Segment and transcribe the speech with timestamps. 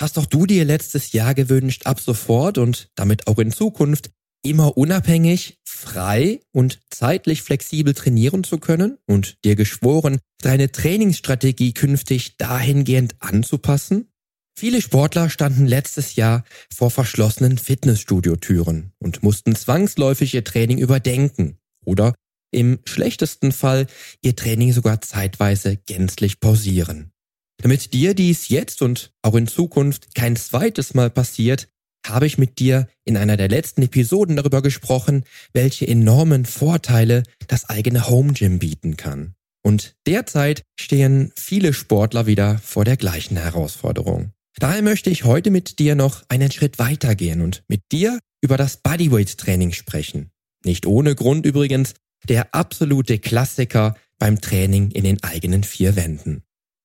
[0.00, 4.10] Hast doch du dir letztes Jahr gewünscht, ab sofort und damit auch in Zukunft
[4.42, 12.36] immer unabhängig, frei und zeitlich flexibel trainieren zu können und dir geschworen, deine Trainingsstrategie künftig
[12.36, 14.08] dahingehend anzupassen?
[14.56, 22.14] Viele Sportler standen letztes Jahr vor verschlossenen Fitnessstudiotüren und mussten zwangsläufig ihr Training überdenken oder
[22.52, 23.88] im schlechtesten Fall
[24.22, 27.13] ihr Training sogar zeitweise gänzlich pausieren.
[27.58, 31.68] Damit dir dies jetzt und auch in Zukunft kein zweites Mal passiert,
[32.06, 37.68] habe ich mit dir in einer der letzten Episoden darüber gesprochen, welche enormen Vorteile das
[37.68, 39.34] eigene Home Gym bieten kann.
[39.62, 44.32] Und derzeit stehen viele Sportler wieder vor der gleichen Herausforderung.
[44.58, 48.76] Daher möchte ich heute mit dir noch einen Schritt weitergehen und mit dir über das
[48.76, 50.30] Bodyweight Training sprechen.
[50.64, 51.94] Nicht ohne Grund übrigens
[52.28, 56.43] der absolute Klassiker beim Training in den eigenen vier Wänden.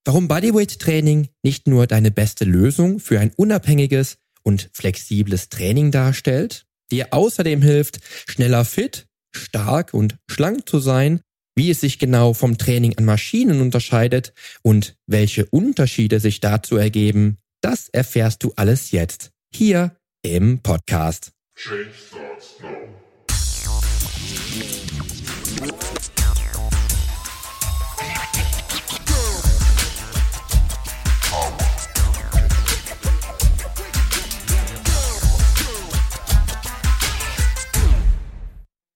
[0.09, 6.65] Warum Bodyweight Training nicht nur deine beste Lösung für ein unabhängiges und flexibles Training darstellt,
[6.91, 11.21] dir außerdem hilft, schneller fit, stark und schlank zu sein,
[11.55, 17.37] wie es sich genau vom Training an Maschinen unterscheidet und welche Unterschiede sich dazu ergeben,
[17.61, 21.33] das erfährst du alles jetzt hier im Podcast.
[21.55, 22.79] Change starts now.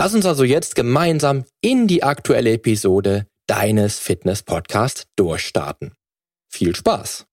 [0.00, 5.92] Lass uns also jetzt gemeinsam in die aktuelle Episode deines Fitness Podcasts durchstarten.
[6.48, 7.26] Viel Spaß!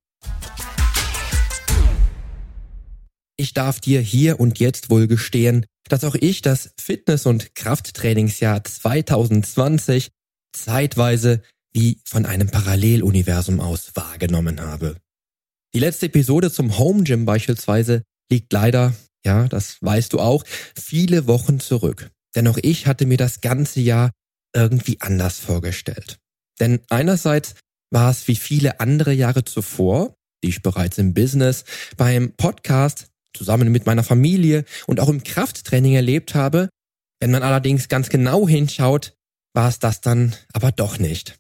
[3.38, 8.64] Ich darf dir hier und jetzt wohl gestehen, dass auch ich das Fitness- und Krafttrainingsjahr
[8.64, 10.10] 2020
[10.52, 14.98] zeitweise wie von einem Paralleluniversum aus wahrgenommen habe.
[15.76, 18.02] Die letzte Episode zum Home Gym beispielsweise
[18.32, 20.44] liegt leider, ja, das weißt du auch,
[20.76, 22.10] viele Wochen zurück.
[22.36, 24.12] Denn auch ich hatte mir das ganze Jahr
[24.54, 26.18] irgendwie anders vorgestellt.
[26.60, 27.56] Denn einerseits
[27.92, 31.66] war es wie viele andere Jahre zuvor, die ich bereits im Business,
[31.98, 36.70] beim Podcast zusammen mit meiner Familie und auch im Krafttraining erlebt habe.
[37.20, 39.14] Wenn man allerdings ganz genau hinschaut,
[39.54, 41.38] war es das dann aber doch nicht.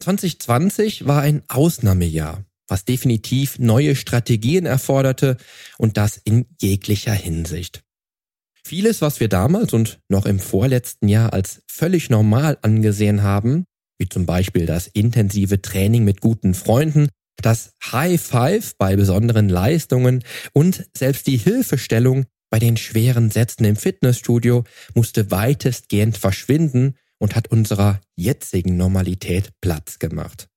[0.00, 5.36] 2020 war ein Ausnahmejahr, was definitiv neue Strategien erforderte
[5.78, 7.85] und das in jeglicher Hinsicht.
[8.66, 13.64] Vieles, was wir damals und noch im vorletzten Jahr als völlig normal angesehen haben,
[13.96, 17.08] wie zum Beispiel das intensive Training mit guten Freunden,
[17.40, 23.76] das High Five bei besonderen Leistungen und selbst die Hilfestellung bei den schweren Sätzen im
[23.76, 24.64] Fitnessstudio
[24.96, 30.48] musste weitestgehend verschwinden und hat unserer jetzigen Normalität Platz gemacht.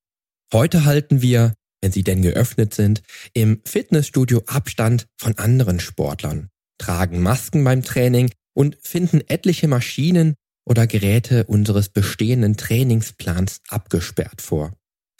[0.52, 3.02] Heute halten wir, wenn sie denn geöffnet sind,
[3.34, 10.86] im Fitnessstudio Abstand von anderen Sportlern tragen Masken beim Training und finden etliche Maschinen oder
[10.86, 14.72] Geräte unseres bestehenden Trainingsplans abgesperrt vor.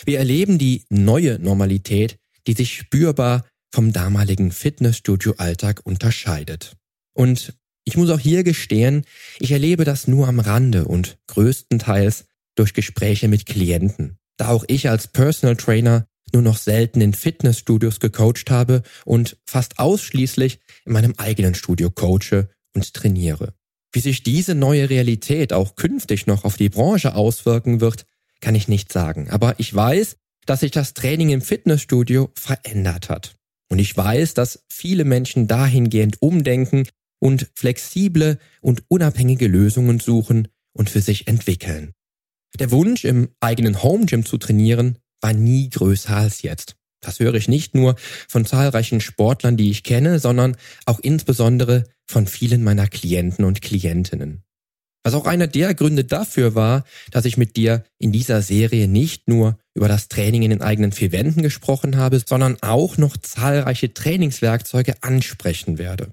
[0.05, 2.17] Wir erleben die neue Normalität,
[2.47, 6.77] die sich spürbar vom damaligen Fitnessstudio-Alltag unterscheidet.
[7.15, 7.55] Und
[7.85, 9.05] ich muss auch hier gestehen,
[9.39, 12.25] ich erlebe das nur am Rande und größtenteils
[12.57, 18.01] durch Gespräche mit Klienten, da auch ich als Personal Trainer nur noch selten in Fitnessstudios
[18.01, 23.55] gecoacht habe und fast ausschließlich in meinem eigenen Studio coache und trainiere.
[23.93, 28.07] Wie sich diese neue Realität auch künftig noch auf die Branche auswirken wird,
[28.41, 29.29] kann ich nicht sagen.
[29.31, 33.37] Aber ich weiß, dass sich das Training im Fitnessstudio verändert hat.
[33.69, 36.89] Und ich weiß, dass viele Menschen dahingehend umdenken
[37.21, 41.93] und flexible und unabhängige Lösungen suchen und für sich entwickeln.
[42.59, 46.77] Der Wunsch, im eigenen Home Gym zu trainieren, war nie größer als jetzt.
[47.01, 47.97] Das höre ich nicht nur
[48.29, 54.43] von zahlreichen Sportlern, die ich kenne, sondern auch insbesondere von vielen meiner Klienten und Klientinnen.
[55.03, 59.29] Was auch einer der Gründe dafür war, dass ich mit dir in dieser Serie nicht
[59.29, 63.95] nur über das Training in den eigenen vier Wänden gesprochen habe, sondern auch noch zahlreiche
[63.95, 66.13] Trainingswerkzeuge ansprechen werde.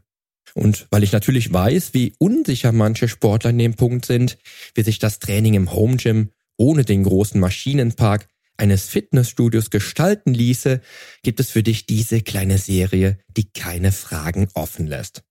[0.54, 4.38] Und weil ich natürlich weiß, wie unsicher manche Sportler in dem Punkt sind,
[4.74, 8.28] wie sich das Training im Home Gym ohne den großen Maschinenpark
[8.58, 10.82] eines Fitnessstudios gestalten ließe,
[11.24, 15.24] gibt es für dich diese kleine Serie, die keine Fragen offen lässt.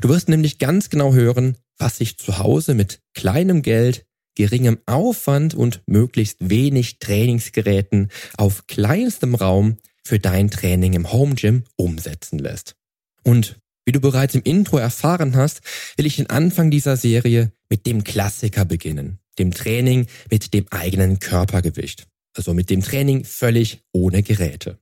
[0.00, 5.54] Du wirst nämlich ganz genau hören, was sich zu Hause mit kleinem Geld, geringem Aufwand
[5.54, 12.74] und möglichst wenig Trainingsgeräten auf kleinstem Raum für dein Training im Home Gym umsetzen lässt.
[13.22, 15.60] Und wie du bereits im Intro erfahren hast,
[15.96, 21.18] will ich den Anfang dieser Serie mit dem Klassiker beginnen, dem Training mit dem eigenen
[21.18, 24.78] Körpergewicht, also mit dem Training völlig ohne Geräte.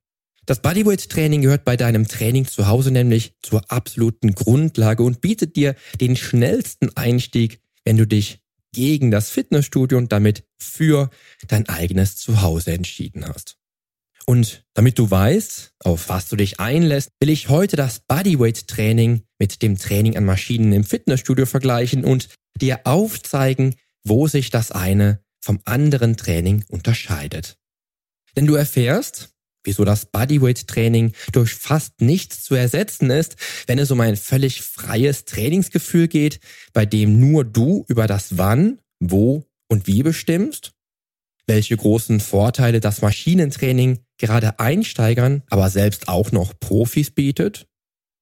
[0.46, 5.76] Das Bodyweight-Training gehört bei deinem Training zu Hause nämlich zur absoluten Grundlage und bietet dir
[6.00, 8.40] den schnellsten Einstieg, wenn du dich
[8.72, 11.10] gegen das Fitnessstudio und damit für
[11.46, 13.58] dein eigenes Zuhause entschieden hast.
[14.26, 19.22] Und damit du weißt, auf was du dich einlässt, will ich heute das Bodyweight Training
[19.38, 22.28] mit dem Training an Maschinen im Fitnessstudio vergleichen und
[22.60, 23.74] dir aufzeigen,
[24.04, 27.58] wo sich das eine vom anderen Training unterscheidet.
[28.36, 29.30] Denn du erfährst,
[29.64, 34.62] wieso das Bodyweight Training durch fast nichts zu ersetzen ist, wenn es um ein völlig
[34.62, 36.40] freies Trainingsgefühl geht,
[36.72, 40.72] bei dem nur du über das Wann, wo und wie bestimmst,
[41.46, 47.66] welche großen Vorteile das Maschinentraining gerade Einsteigern, aber selbst auch noch Profis bietet,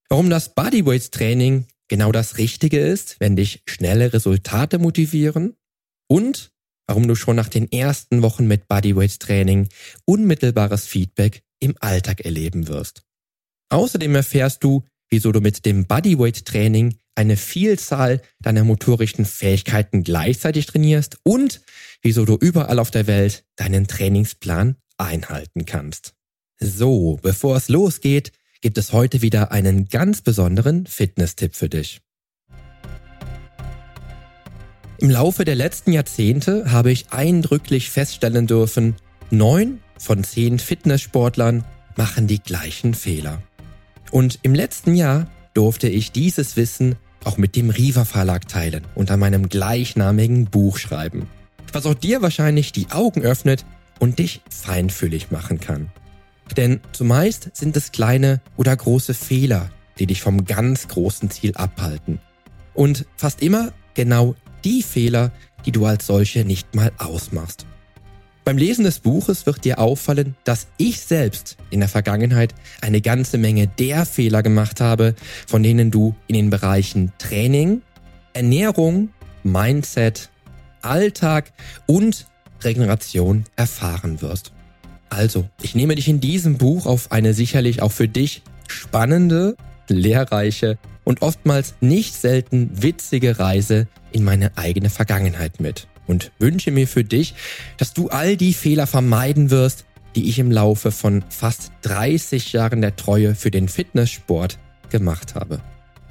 [0.08, 5.56] warum das Bodyweight Training genau das Richtige ist, wenn dich schnelle Resultate motivieren
[6.06, 6.52] und
[6.88, 9.68] warum du schon nach den ersten Wochen mit Bodyweight Training
[10.04, 13.04] unmittelbares Feedback im Alltag erleben wirst.
[13.68, 20.66] Außerdem erfährst du, wieso du mit dem Bodyweight Training eine Vielzahl deiner motorischen Fähigkeiten gleichzeitig
[20.66, 21.60] trainierst und
[22.00, 26.14] wieso du überall auf der Welt deinen Trainingsplan einhalten kannst.
[26.58, 32.00] So, bevor es losgeht, gibt es heute wieder einen ganz besonderen Fitness-Tipp für dich.
[35.00, 38.96] Im Laufe der letzten Jahrzehnte habe ich eindrücklich feststellen dürfen,
[39.30, 41.64] neun von zehn Fitnesssportlern
[41.96, 43.40] machen die gleichen Fehler.
[44.10, 49.12] Und im letzten Jahr durfte ich dieses Wissen auch mit dem Riva Verlag teilen und
[49.12, 51.28] an meinem gleichnamigen Buch schreiben.
[51.72, 53.64] Was auch dir wahrscheinlich die Augen öffnet
[54.00, 55.92] und dich feinfühlig machen kann.
[56.56, 62.18] Denn zumeist sind es kleine oder große Fehler, die dich vom ganz großen Ziel abhalten.
[62.74, 65.32] Und fast immer genau die Fehler,
[65.66, 67.66] die du als solche nicht mal ausmachst.
[68.44, 73.36] Beim Lesen des Buches wird dir auffallen, dass ich selbst in der Vergangenheit eine ganze
[73.36, 75.14] Menge der Fehler gemacht habe,
[75.46, 77.82] von denen du in den Bereichen Training,
[78.32, 79.10] Ernährung,
[79.42, 80.30] Mindset,
[80.80, 81.52] Alltag
[81.84, 82.26] und
[82.62, 84.52] Regeneration erfahren wirst.
[85.10, 89.56] Also, ich nehme dich in diesem Buch auf eine sicherlich auch für dich spannende,
[89.88, 90.78] lehrreiche
[91.08, 97.02] und oftmals nicht selten witzige Reise in meine eigene Vergangenheit mit und wünsche mir für
[97.02, 97.34] dich,
[97.78, 102.82] dass du all die Fehler vermeiden wirst, die ich im Laufe von fast 30 Jahren
[102.82, 104.58] der Treue für den Fitnesssport
[104.90, 105.62] gemacht habe.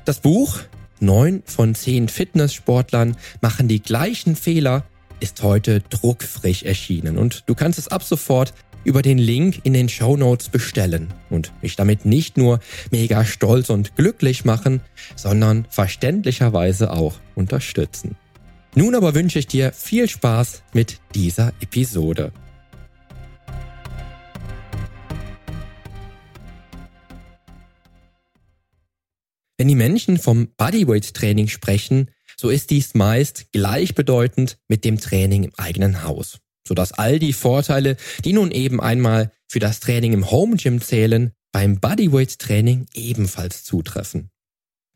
[0.04, 0.62] Das Buch
[1.00, 4.84] Neun von zehn Fitnesssportlern machen die gleichen Fehler
[5.20, 8.56] ist heute druckfrisch erschienen und du kannst es ab sofort
[8.88, 13.70] über den Link in den Show Notes bestellen und mich damit nicht nur mega stolz
[13.70, 14.80] und glücklich machen,
[15.18, 18.16] sondern verständlicherweise auch unterstützen.
[18.76, 22.32] Nun aber wünsche ich dir viel Spaß mit dieser Episode.
[29.58, 35.44] Wenn die Menschen vom Bodyweight Training sprechen, so ist dies meist gleichbedeutend mit dem Training
[35.44, 40.30] im eigenen Haus, sodass all die Vorteile, die nun eben einmal für das Training im
[40.30, 44.30] Home Gym zählen, beim Bodyweight Training ebenfalls zutreffen.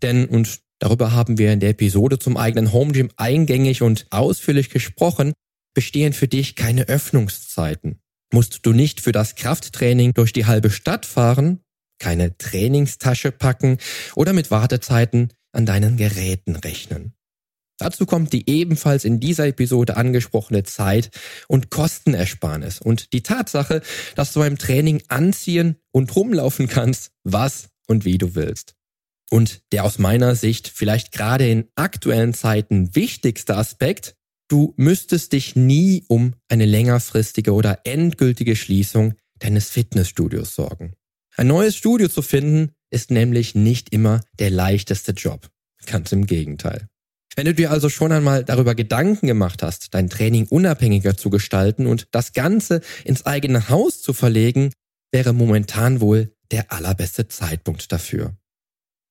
[0.02, 4.70] Denn, und darüber haben wir in der Episode zum eigenen Home Gym eingängig und ausführlich
[4.70, 5.34] gesprochen,
[5.74, 8.00] bestehen für dich keine Öffnungszeiten.
[8.34, 11.62] Musst du nicht für das Krafttraining durch die halbe Stadt fahren,
[12.00, 13.78] keine Trainingstasche packen
[14.16, 17.14] oder mit Wartezeiten an deinen Geräten rechnen.
[17.82, 21.10] Dazu kommt die ebenfalls in dieser Episode angesprochene Zeit-
[21.48, 23.82] und Kostenersparnis und die Tatsache,
[24.14, 28.76] dass du beim Training anziehen und rumlaufen kannst, was und wie du willst.
[29.32, 34.14] Und der aus meiner Sicht vielleicht gerade in aktuellen Zeiten wichtigste Aspekt,
[34.48, 40.94] du müsstest dich nie um eine längerfristige oder endgültige Schließung deines Fitnessstudios sorgen.
[41.36, 45.50] Ein neues Studio zu finden ist nämlich nicht immer der leichteste Job.
[45.88, 46.88] Ganz im Gegenteil.
[47.36, 51.88] Wenn du dir also schon einmal darüber Gedanken gemacht hast, dein Training unabhängiger zu gestalten
[51.88, 54.74] und das Ganze ins eigene Haus zu verlegen,
[55.12, 58.36] wäre momentan wohl der allerbeste Zeitpunkt dafür.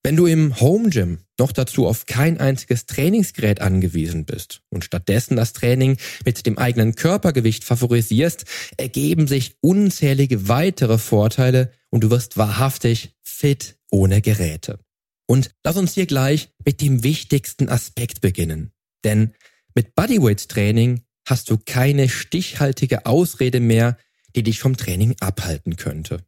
[0.02, 5.36] Wenn du im Home Gym noch dazu auf kein einziges Trainingsgerät angewiesen bist und stattdessen
[5.36, 8.44] das Training mit dem eigenen Körpergewicht favorisierst,
[8.78, 14.78] ergeben sich unzählige weitere Vorteile und du wirst wahrhaftig fit ohne Geräte.
[15.30, 18.72] Und lass uns hier gleich mit dem wichtigsten Aspekt beginnen.
[19.04, 19.32] Denn
[19.76, 23.96] mit Bodyweight Training hast du keine stichhaltige Ausrede mehr,
[24.34, 26.26] die dich vom Training abhalten könnte.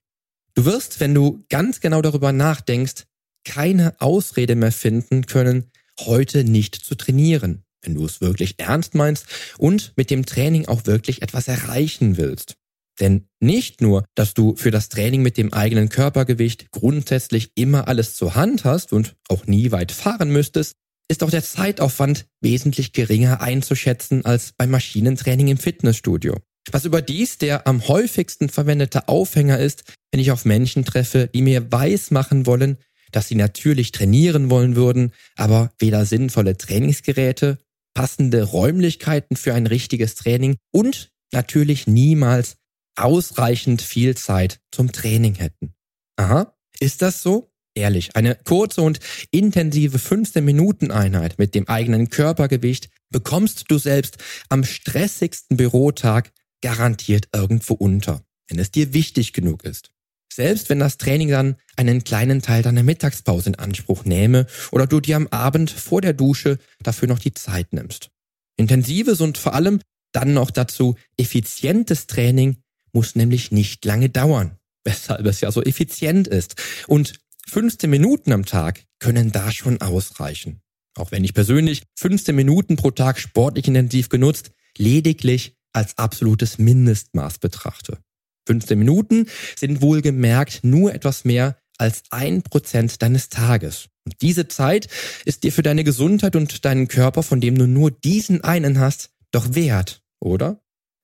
[0.54, 3.06] Du wirst, wenn du ganz genau darüber nachdenkst,
[3.44, 9.26] keine Ausrede mehr finden können, heute nicht zu trainieren, wenn du es wirklich ernst meinst
[9.58, 12.54] und mit dem Training auch wirklich etwas erreichen willst.
[13.00, 18.16] Denn nicht nur, dass du für das Training mit dem eigenen Körpergewicht grundsätzlich immer alles
[18.16, 20.74] zur Hand hast und auch nie weit fahren müsstest,
[21.08, 26.36] ist auch der Zeitaufwand wesentlich geringer einzuschätzen als beim Maschinentraining im Fitnessstudio.
[26.70, 31.72] Was überdies der am häufigsten verwendete Aufhänger ist, wenn ich auf Menschen treffe, die mir
[31.72, 32.78] weiß machen wollen,
[33.10, 37.58] dass sie natürlich trainieren wollen würden, aber weder sinnvolle Trainingsgeräte,
[37.94, 42.56] passende Räumlichkeiten für ein richtiges Training und natürlich niemals
[42.96, 45.74] ausreichend viel Zeit zum Training hätten.
[46.16, 47.52] Aha, ist das so?
[47.74, 54.18] Ehrlich, eine kurze und intensive 15-Minuten-Einheit mit dem eigenen Körpergewicht bekommst du selbst
[54.50, 59.90] am stressigsten Bürotag garantiert irgendwo unter, wenn es dir wichtig genug ist.
[60.32, 65.00] Selbst wenn das Training dann einen kleinen Teil deiner Mittagspause in Anspruch nähme oder du
[65.00, 68.10] dir am Abend vor der Dusche dafür noch die Zeit nimmst.
[68.56, 69.80] Intensives und vor allem
[70.12, 76.28] dann noch dazu effizientes Training muss nämlich nicht lange dauern, weshalb es ja so effizient
[76.28, 76.56] ist.
[76.86, 77.14] Und
[77.48, 80.60] 15 Minuten am Tag können da schon ausreichen.
[80.96, 87.38] Auch wenn ich persönlich 15 Minuten pro Tag sportlich intensiv genutzt lediglich als absolutes Mindestmaß
[87.38, 87.98] betrachte.
[88.46, 93.88] 15 Minuten sind wohlgemerkt nur etwas mehr als ein Prozent deines Tages.
[94.04, 94.88] Und diese Zeit
[95.24, 99.10] ist dir für deine Gesundheit und deinen Körper, von dem du nur diesen einen hast,
[99.30, 100.60] doch wert, oder?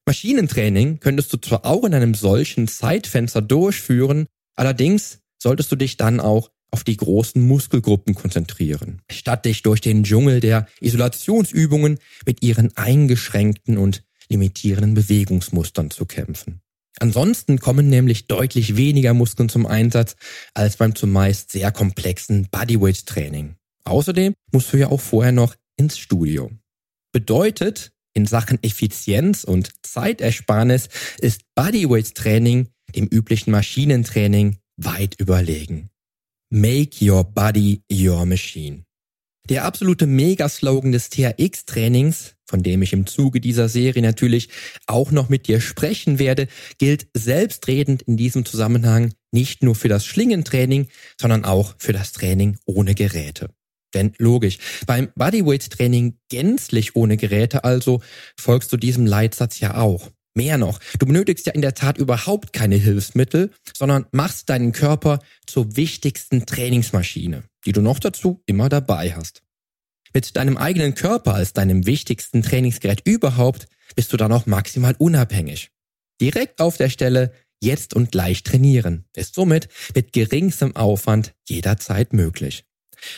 [0.09, 4.25] Maschinentraining könntest du zwar auch in einem solchen Zeitfenster durchführen,
[4.57, 10.05] allerdings solltest du dich dann auch auf die großen Muskelgruppen konzentrieren, statt dich durch den
[10.05, 16.63] Dschungel der Isolationsübungen mit ihren eingeschränkten und limitierenden Bewegungsmustern zu kämpfen.
[17.01, 20.17] Ansonsten kommen nämlich deutlich weniger Muskeln zum Einsatz
[20.55, 23.57] als beim zumeist sehr komplexen Bodyweight Training.
[23.85, 26.51] Außerdem musst du ja auch vorher noch ins Studio.
[27.13, 30.89] Bedeutet, in Sachen Effizienz und Zeitersparnis
[31.21, 35.89] ist Bodyweight Training dem üblichen Maschinentraining weit überlegen.
[36.51, 38.83] Make your body your machine.
[39.49, 44.49] Der absolute Megaslogan des THX-Trainings, von dem ich im Zuge dieser Serie natürlich
[44.87, 46.49] auch noch mit dir sprechen werde,
[46.79, 50.89] gilt selbstredend in diesem Zusammenhang nicht nur für das Schlingentraining,
[51.21, 53.51] sondern auch für das Training ohne Geräte.
[53.95, 58.01] Denn logisch, beim Bodyweight-Training gänzlich ohne Geräte also
[58.39, 60.11] folgst du diesem Leitsatz ja auch.
[60.35, 65.21] Mehr noch, du benötigst ja in der Tat überhaupt keine Hilfsmittel, sondern machst deinen Körper
[65.47, 69.43] zur wichtigsten Trainingsmaschine die du noch dazu immer dabei hast.
[70.15, 75.71] Mit deinem eigenen Körper als deinem wichtigsten Trainingsgerät überhaupt bist du dann auch maximal unabhängig.
[76.21, 82.65] Direkt auf der Stelle jetzt und gleich trainieren ist somit mit geringstem Aufwand jederzeit möglich.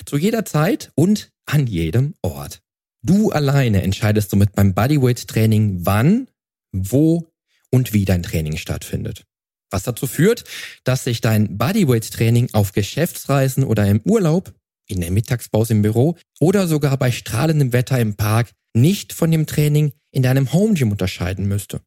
[0.05, 2.61] Zu jeder Zeit und an jedem Ort.
[3.03, 6.29] Du alleine entscheidest somit beim Bodyweight Training wann,
[6.73, 7.27] wo
[7.71, 9.25] und wie dein Training stattfindet.
[9.71, 10.45] Was dazu führt,
[10.85, 14.53] dass sich dein Bodyweight-Training auf Geschäftsreisen oder im Urlaub,
[14.89, 19.47] in der Mittagspause im Büro oder sogar bei strahlendem Wetter im Park nicht von dem
[19.47, 21.81] Training in deinem Home Gym unterscheiden müsste.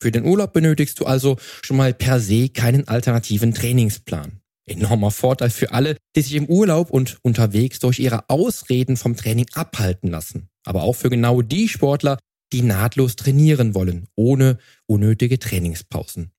[0.00, 4.40] Für den Urlaub benötigst du also schon mal per se keinen alternativen Trainingsplan.
[4.66, 9.46] Enormer Vorteil für alle, die sich im Urlaub und unterwegs durch ihre Ausreden vom Training
[9.54, 10.48] abhalten lassen.
[10.64, 12.18] Aber auch für genau die Sportler,
[12.52, 16.30] die nahtlos trainieren wollen, ohne unnötige Trainingspausen.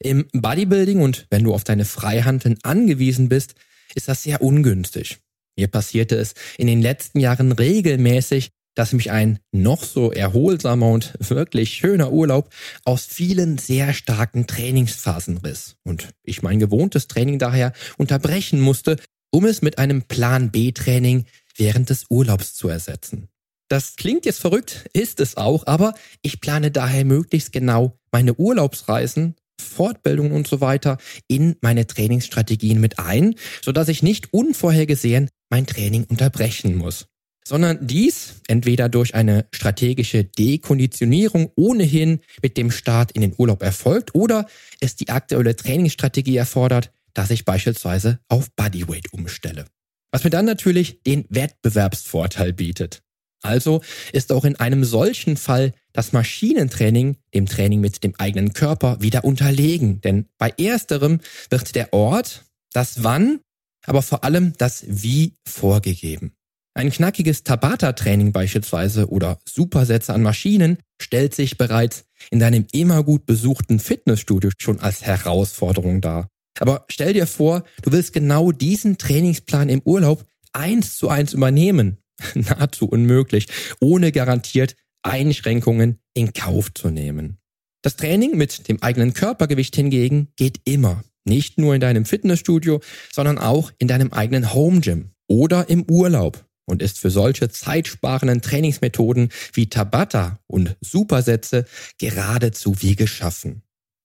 [0.00, 3.54] Im Bodybuilding und wenn du auf deine Freihandeln angewiesen bist,
[3.94, 5.18] ist das sehr ungünstig.
[5.56, 11.14] Mir passierte es in den letzten Jahren regelmäßig, dass mich ein noch so erholsamer und
[11.18, 12.50] wirklich schöner Urlaub
[12.84, 18.96] aus vielen sehr starken Trainingsphasen riss und ich mein gewohntes Training daher unterbrechen musste,
[19.30, 21.24] um es mit einem Plan B Training
[21.56, 23.28] während des Urlaubs zu ersetzen.
[23.68, 29.36] Das klingt jetzt verrückt, ist es auch, aber ich plane daher möglichst genau meine Urlaubsreisen
[29.60, 35.66] Fortbildungen und so weiter in meine Trainingsstrategien mit ein, so dass ich nicht unvorhergesehen mein
[35.66, 37.06] Training unterbrechen muss.
[37.46, 44.14] Sondern dies entweder durch eine strategische Dekonditionierung ohnehin mit dem Start in den Urlaub erfolgt
[44.14, 44.46] oder
[44.80, 49.66] es die aktuelle Trainingsstrategie erfordert, dass ich beispielsweise auf Bodyweight umstelle.
[50.10, 53.02] Was mir dann natürlich den Wettbewerbsvorteil bietet.
[53.42, 53.82] Also
[54.12, 59.24] ist auch in einem solchen Fall das Maschinentraining dem Training mit dem eigenen Körper wieder
[59.24, 60.00] unterlegen.
[60.00, 61.20] Denn bei ersterem
[61.50, 63.40] wird der Ort, das Wann,
[63.86, 66.33] aber vor allem das Wie vorgegeben.
[66.76, 73.26] Ein knackiges Tabata-Training beispielsweise oder Supersätze an Maschinen stellt sich bereits in deinem immer gut
[73.26, 76.28] besuchten Fitnessstudio schon als Herausforderung dar.
[76.58, 81.98] Aber stell dir vor, du willst genau diesen Trainingsplan im Urlaub eins zu eins übernehmen.
[82.34, 83.46] nahezu unmöglich,
[83.80, 87.38] ohne garantiert Einschränkungen in Kauf zu nehmen.
[87.82, 91.04] Das Training mit dem eigenen Körpergewicht hingegen geht immer.
[91.24, 92.80] Nicht nur in deinem Fitnessstudio,
[93.12, 98.42] sondern auch in deinem eigenen Home Gym oder im Urlaub und ist für solche zeitsparenden
[98.42, 101.66] Trainingsmethoden wie Tabata und Supersätze
[101.98, 103.62] geradezu wie geschaffen.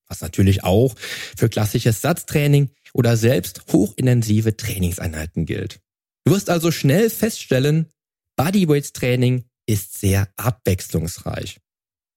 [0.08, 0.96] Was natürlich auch
[1.38, 5.80] für klassisches Satztraining oder selbst hochintensive Trainingseinheiten gilt.
[6.25, 7.88] Du wirst also schnell feststellen,
[8.36, 11.60] Bodyweights Training ist sehr abwechslungsreich.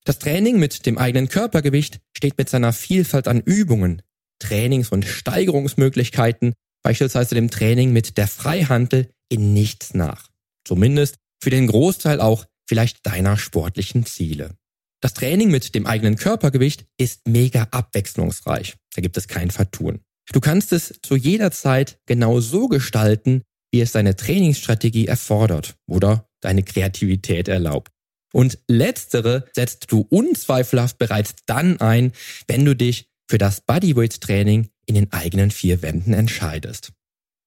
[0.04, 4.02] Das Training mit dem eigenen Körpergewicht steht mit seiner Vielfalt an Übungen,
[4.40, 10.31] Trainings- und Steigerungsmöglichkeiten, beispielsweise dem Training mit der Freihantel, in nichts nach.
[10.64, 14.54] Zumindest für den Großteil auch vielleicht deiner sportlichen Ziele.
[15.00, 18.76] Das Training mit dem eigenen Körpergewicht ist mega abwechslungsreich.
[18.94, 20.00] Da gibt es kein Vertun.
[20.32, 23.42] Du kannst es zu jeder Zeit genau so gestalten,
[23.72, 27.90] wie es deine Trainingsstrategie erfordert oder deine Kreativität erlaubt.
[28.32, 32.12] Und letztere setzt du unzweifelhaft bereits dann ein,
[32.46, 36.92] wenn du dich für das Bodyweight Training in den eigenen vier Wänden entscheidest.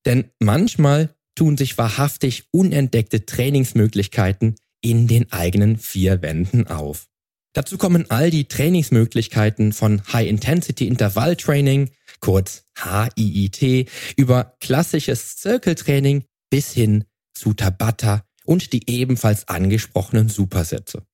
[0.04, 7.06] Denn manchmal tun sich wahrhaftig unentdeckte Trainingsmöglichkeiten in den eigenen vier Wänden auf.
[7.52, 11.90] Dazu kommen all die Trainingsmöglichkeiten von High Intensity Intervall Training,
[12.20, 21.06] kurz HIIT, über klassisches Circle Training bis hin zu Tabata und die ebenfalls angesprochenen Supersätze.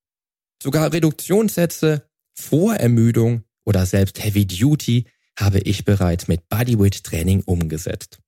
[0.63, 5.07] Sogar Reduktionssätze, Vorermüdung oder selbst Heavy Duty
[5.39, 8.19] habe ich bereits mit Bodyweight Training umgesetzt.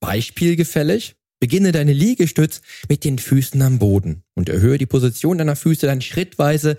[0.00, 1.16] Beispielgefällig?
[1.40, 6.00] Beginne deine Liegestütz mit den Füßen am Boden und erhöhe die Position deiner Füße dann
[6.00, 6.78] schrittweise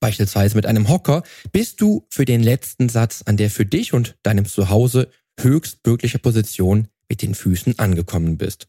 [0.00, 4.16] beispielsweise mit einem Hocker, bis du für den letzten Satz an der für dich und
[4.22, 8.68] deinem Zuhause höchstmögliche Position mit den Füßen angekommen bist.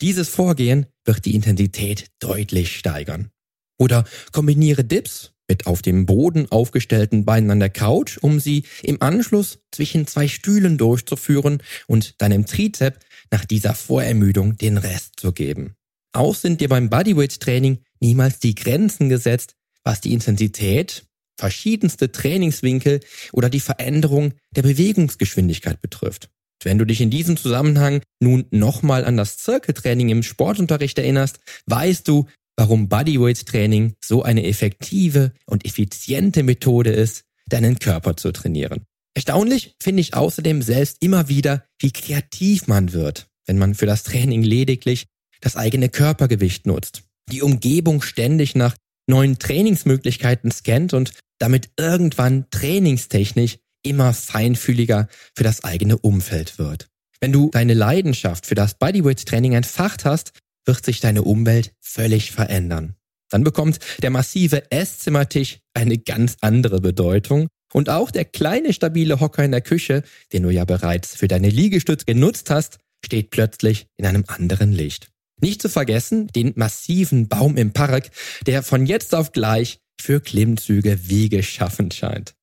[0.00, 3.30] Dieses Vorgehen wird die Intensität deutlich steigern.
[3.78, 9.02] Oder kombiniere Dips mit auf dem Boden aufgestellten Beinen an der Couch, um sie im
[9.02, 13.00] Anschluss zwischen zwei Stühlen durchzuführen und deinem Trizep
[13.32, 15.74] nach dieser Vorermüdung den Rest zu geben.
[16.12, 21.04] Auch sind dir beim Bodyweight Training niemals die Grenzen gesetzt, was die Intensität,
[21.36, 23.00] verschiedenste Trainingswinkel
[23.32, 26.30] oder die Veränderung der Bewegungsgeschwindigkeit betrifft.
[26.62, 32.06] Wenn du dich in diesem Zusammenhang nun nochmal an das Circle-Training im Sportunterricht erinnerst, weißt
[32.06, 32.26] du,
[32.60, 38.84] warum Bodyweight-Training so eine effektive und effiziente Methode ist, deinen Körper zu trainieren.
[39.14, 44.02] Erstaunlich finde ich außerdem selbst immer wieder, wie kreativ man wird, wenn man für das
[44.02, 45.06] Training lediglich
[45.40, 53.56] das eigene Körpergewicht nutzt, die Umgebung ständig nach neuen Trainingsmöglichkeiten scannt und damit irgendwann trainingstechnisch
[53.82, 56.88] immer feinfühliger für das eigene Umfeld wird.
[57.20, 60.32] Wenn du deine Leidenschaft für das Bodyweight-Training entfacht hast,
[60.64, 62.94] wird sich deine Umwelt völlig verändern.
[63.30, 69.44] Dann bekommt der massive Esszimmertisch eine ganz andere Bedeutung und auch der kleine stabile Hocker
[69.44, 74.06] in der Küche, den du ja bereits für deine Liegestütze genutzt hast, steht plötzlich in
[74.06, 75.10] einem anderen Licht.
[75.40, 78.10] Nicht zu vergessen den massiven Baum im Park,
[78.46, 82.34] der von jetzt auf gleich für Klimmzüge wie geschaffen scheint.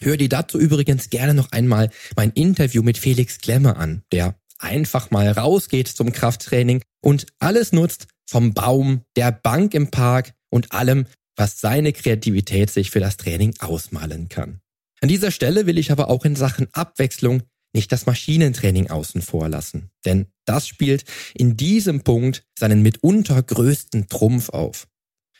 [0.00, 5.10] Hör dir dazu übrigens gerne noch einmal mein Interview mit Felix Klemmer an, der einfach
[5.10, 11.06] mal rausgeht zum Krafttraining und alles nutzt, vom Baum, der Bank im Park und allem,
[11.36, 14.60] was seine Kreativität sich für das Training ausmalen kann.
[15.00, 17.42] An dieser Stelle will ich aber auch in Sachen Abwechslung
[17.74, 24.08] nicht das Maschinentraining außen vor lassen, denn das spielt in diesem Punkt seinen mitunter größten
[24.08, 24.86] Trumpf auf.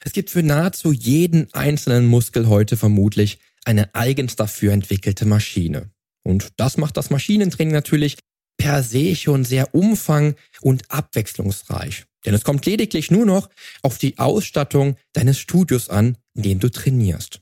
[0.05, 5.91] Es gibt für nahezu jeden einzelnen Muskel heute vermutlich eine eigens dafür entwickelte Maschine.
[6.25, 8.19] Und das macht das Maschinentraining natürlich
[8.57, 12.05] per se schon sehr umfang- und abwechslungsreich.
[12.25, 13.49] Denn es kommt lediglich nur noch
[13.83, 17.41] auf die Ausstattung deines Studios an, in dem du trainierst.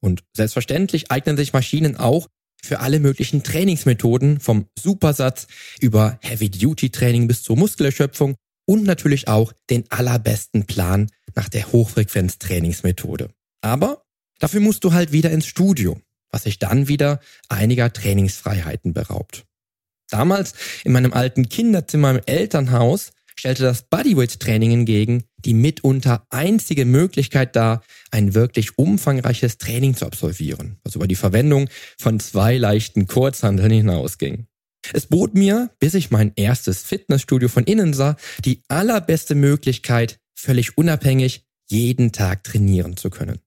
[0.00, 2.28] Und selbstverständlich eignen sich Maschinen auch
[2.62, 5.46] für alle möglichen Trainingsmethoden vom Supersatz
[5.80, 13.30] über Heavy-Duty-Training bis zur Muskelerschöpfung und natürlich auch den allerbesten Plan nach der Hochfrequenz-Trainingsmethode.
[13.62, 14.04] Aber
[14.38, 19.44] dafür musst du halt wieder ins Studio, was sich dann wieder einiger Trainingsfreiheiten beraubt.
[20.10, 27.56] Damals in meinem alten Kinderzimmer im Elternhaus stellte das Bodyweight-Training hingegen die mitunter einzige Möglichkeit
[27.56, 31.68] dar, ein wirklich umfangreiches Training zu absolvieren, was über die Verwendung
[31.98, 34.46] von zwei leichten Kurzhandeln hinausging.
[34.92, 40.76] Es bot mir, bis ich mein erstes Fitnessstudio von innen sah, die allerbeste Möglichkeit, völlig
[40.76, 43.38] unabhängig jeden Tag trainieren zu können.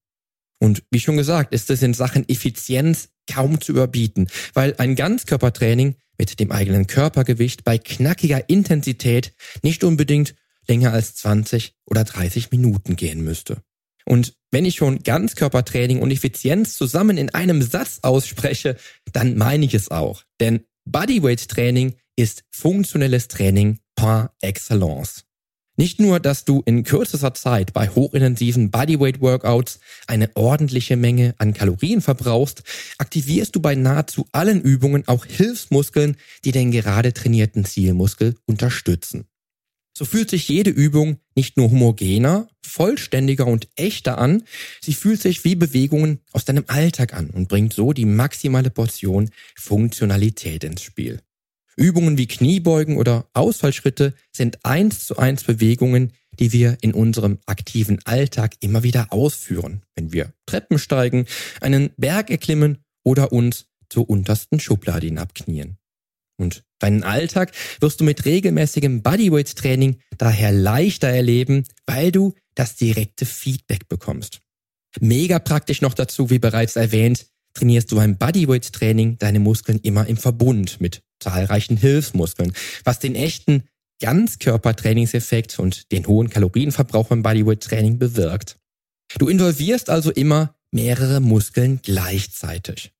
[0.60, 5.96] Und wie schon gesagt, ist es in Sachen Effizienz kaum zu überbieten, weil ein Ganzkörpertraining
[6.18, 10.36] mit dem eigenen Körpergewicht bei knackiger Intensität nicht unbedingt
[10.68, 13.62] länger als 20 oder 30 Minuten gehen müsste.
[14.06, 18.78] Und wenn ich schon Ganzkörpertraining und Effizienz zusammen in einem Satz ausspreche,
[19.12, 20.24] dann meine ich es auch.
[20.40, 25.26] Denn Bodyweight Training ist funktionelles Training par excellence.
[25.76, 31.56] Nicht nur, dass du in kürzester Zeit bei hochintensiven Bodyweight Workouts eine ordentliche Menge an
[31.56, 32.62] Kalorien verbrauchst,
[33.00, 39.26] aktivierst du bei nahezu allen Übungen auch Hilfsmuskeln, die den gerade trainierten Zielmuskel unterstützen.
[39.96, 44.44] So fühlt sich jede Übung nicht nur homogener, vollständiger und echter an,
[44.82, 49.30] sie fühlt sich wie Bewegungen aus deinem Alltag an und bringt so die maximale Portion
[49.56, 51.20] Funktionalität ins Spiel.
[51.76, 58.00] Übungen wie Kniebeugen oder Ausfallschritte sind eins zu eins Bewegungen, die wir in unserem aktiven
[58.06, 61.26] Alltag immer wieder ausführen, wenn wir Treppen steigen,
[61.62, 65.78] einen Berg erklimmen oder uns zur untersten Schublade hinabknien.
[66.38, 73.26] Und deinen Alltag wirst du mit regelmäßigem Bodyweight-Training daher leichter erleben, weil du das direkte
[73.26, 74.42] Feedback bekommst.
[75.00, 80.18] Mega praktisch noch dazu, wie bereits erwähnt, trainierst du beim Bodyweight-Training deine Muskeln immer im
[80.18, 83.64] Verbund mit zahlreichen Hilfsmuskeln, was den echten
[84.02, 88.58] Ganzkörpertrainingseffekt und den hohen Kalorienverbrauch beim Bodyweight-Training bewirkt.
[89.18, 92.92] Du involvierst also immer mehrere Muskeln gleichzeitig.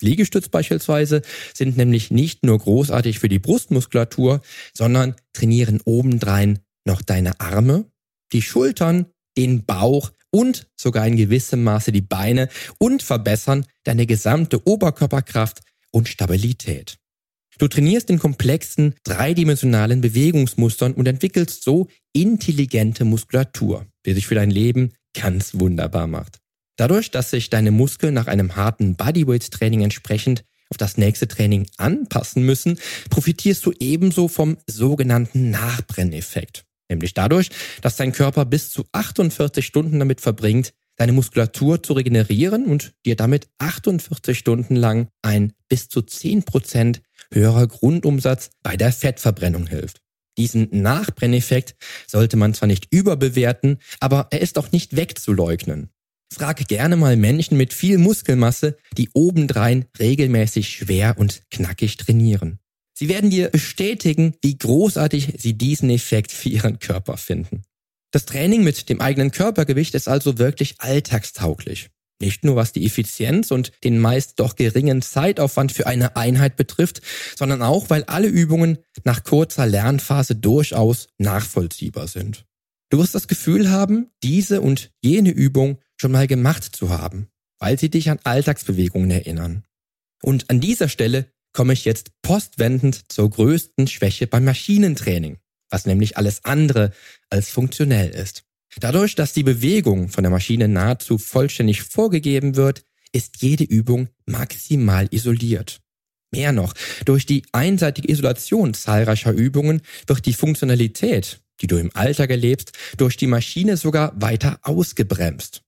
[0.00, 1.22] Liegestütz beispielsweise
[1.54, 4.42] sind nämlich nicht nur großartig für die Brustmuskulatur,
[4.74, 7.86] sondern trainieren obendrein noch deine Arme,
[8.32, 14.66] die Schultern, den Bauch und sogar in gewissem Maße die Beine und verbessern deine gesamte
[14.66, 16.98] Oberkörperkraft und Stabilität.
[17.58, 24.50] Du trainierst in komplexen, dreidimensionalen Bewegungsmustern und entwickelst so intelligente Muskulatur, die sich für dein
[24.50, 26.38] Leben ganz wunderbar macht.
[26.76, 32.44] Dadurch, dass sich deine Muskeln nach einem harten Bodyweight-Training entsprechend auf das nächste Training anpassen
[32.44, 32.78] müssen,
[33.10, 36.64] profitierst du ebenso vom sogenannten Nachbrenneffekt.
[36.88, 37.50] Nämlich dadurch,
[37.82, 43.16] dass dein Körper bis zu 48 Stunden damit verbringt, deine Muskulatur zu regenerieren und dir
[43.16, 47.00] damit 48 Stunden lang ein bis zu 10%
[47.32, 50.00] höherer Grundumsatz bei der Fettverbrennung hilft.
[50.38, 51.74] Diesen Nachbrenneffekt
[52.06, 55.90] sollte man zwar nicht überbewerten, aber er ist auch nicht wegzuleugnen.
[56.32, 62.58] Frag gerne mal Menschen mit viel Muskelmasse, die obendrein regelmäßig schwer und knackig trainieren.
[62.94, 67.62] Sie werden dir bestätigen, wie großartig sie diesen Effekt für ihren Körper finden.
[68.12, 71.90] Das Training mit dem eigenen Körpergewicht ist also wirklich alltagstauglich.
[72.22, 77.02] Nicht nur was die Effizienz und den meist doch geringen Zeitaufwand für eine Einheit betrifft,
[77.36, 82.46] sondern auch, weil alle Übungen nach kurzer Lernphase durchaus nachvollziehbar sind.
[82.90, 87.26] Du wirst das Gefühl haben, diese und jene Übung schon mal gemacht zu haben,
[87.58, 89.64] weil sie dich an Alltagsbewegungen erinnern.
[90.22, 95.38] Und an dieser Stelle komme ich jetzt postwendend zur größten Schwäche beim Maschinentraining,
[95.70, 96.92] was nämlich alles andere
[97.30, 98.44] als funktionell ist.
[98.80, 105.08] Dadurch, dass die Bewegung von der Maschine nahezu vollständig vorgegeben wird, ist jede Übung maximal
[105.10, 105.80] isoliert.
[106.30, 106.72] Mehr noch,
[107.04, 113.16] durch die einseitige Isolation zahlreicher Übungen wird die Funktionalität die du im Alltag erlebst, durch
[113.16, 115.62] die Maschine sogar weiter ausgebremst.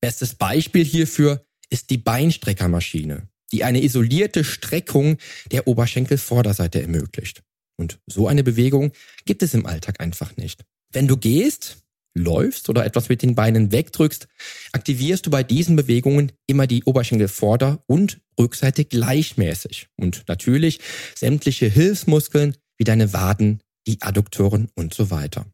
[0.00, 5.18] Bestes Beispiel hierfür ist die Beinstreckermaschine, die eine isolierte Streckung
[5.52, 7.42] der Oberschenkelvorderseite ermöglicht.
[7.76, 8.92] Und so eine Bewegung
[9.26, 10.64] gibt es im Alltag einfach nicht.
[10.92, 11.78] Wenn du gehst,
[12.16, 14.26] läufst oder etwas mit den Beinen wegdrückst,
[14.72, 20.80] aktivierst du bei diesen Bewegungen immer die Oberschenkelvorder- und Rückseite gleichmäßig und natürlich
[21.14, 25.46] sämtliche Hilfsmuskeln wie deine Waden, die Adduktoren und so weiter.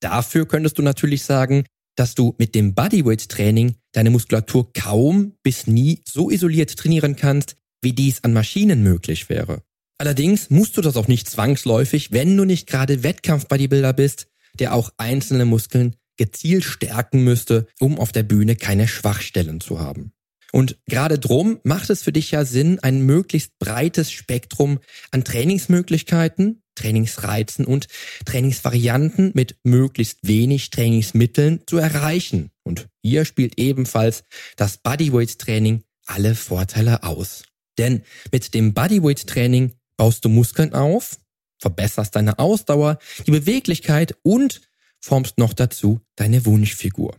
[0.00, 1.64] Dafür könntest du natürlich sagen,
[1.96, 7.56] dass du mit dem Bodyweight Training deine Muskulatur kaum bis nie so isoliert trainieren kannst,
[7.82, 9.62] wie dies an Maschinen möglich wäre.
[9.98, 14.26] Allerdings musst du das auch nicht zwangsläufig, wenn du nicht gerade Wettkampf-Bodybuilder bist,
[14.58, 20.12] der auch einzelne Muskeln gezielt stärken müsste, um auf der Bühne keine Schwachstellen zu haben.
[20.52, 24.78] Und gerade drum macht es für dich ja Sinn, ein möglichst breites Spektrum
[25.10, 27.88] an Trainingsmöglichkeiten, Trainingsreizen und
[28.24, 32.50] Trainingsvarianten mit möglichst wenig Trainingsmitteln zu erreichen.
[32.62, 34.22] Und hier spielt ebenfalls
[34.56, 37.42] das Bodyweight Training alle Vorteile aus.
[37.76, 41.18] Denn mit dem Bodyweight Training baust du Muskeln auf,
[41.58, 44.60] verbesserst deine Ausdauer, die Beweglichkeit und
[45.00, 47.16] formst noch dazu deine Wunschfigur.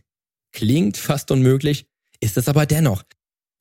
[0.51, 1.87] Klingt fast unmöglich,
[2.19, 3.03] ist es aber dennoch.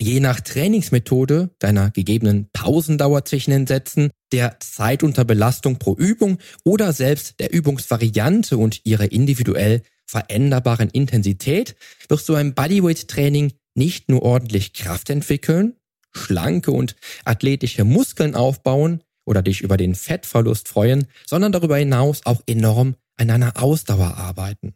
[0.01, 6.39] Je nach Trainingsmethode, deiner gegebenen Pausendauer zwischen den Sätzen, der Zeit unter Belastung pro Übung
[6.65, 11.77] oder selbst der Übungsvariante und ihrer individuell veränderbaren Intensität
[12.09, 15.77] wirst du beim Bodyweight-Training nicht nur ordentlich Kraft entwickeln,
[16.13, 22.43] schlanke und athletische Muskeln aufbauen oder dich über den Fettverlust freuen, sondern darüber hinaus auch
[22.47, 24.75] enorm an deiner Ausdauer arbeiten.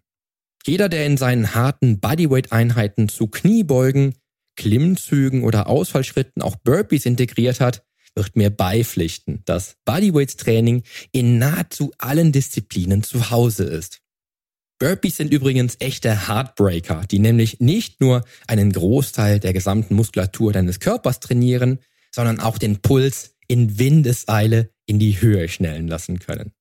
[0.67, 4.15] Jeder, der in seinen harten Bodyweight-Einheiten zu Kniebeugen,
[4.57, 7.85] Klimmzügen oder Ausfallschritten auch Burpees integriert hat,
[8.15, 10.83] wird mir beipflichten, dass Bodyweight-Training
[11.13, 14.01] in nahezu allen Disziplinen zu Hause ist.
[14.79, 20.79] Burpees sind übrigens echte Heartbreaker, die nämlich nicht nur einen Großteil der gesamten Muskulatur deines
[20.81, 21.81] Körpers trainieren,
[22.15, 26.53] sondern auch den Puls in Windeseile in die Höhe schnellen lassen können.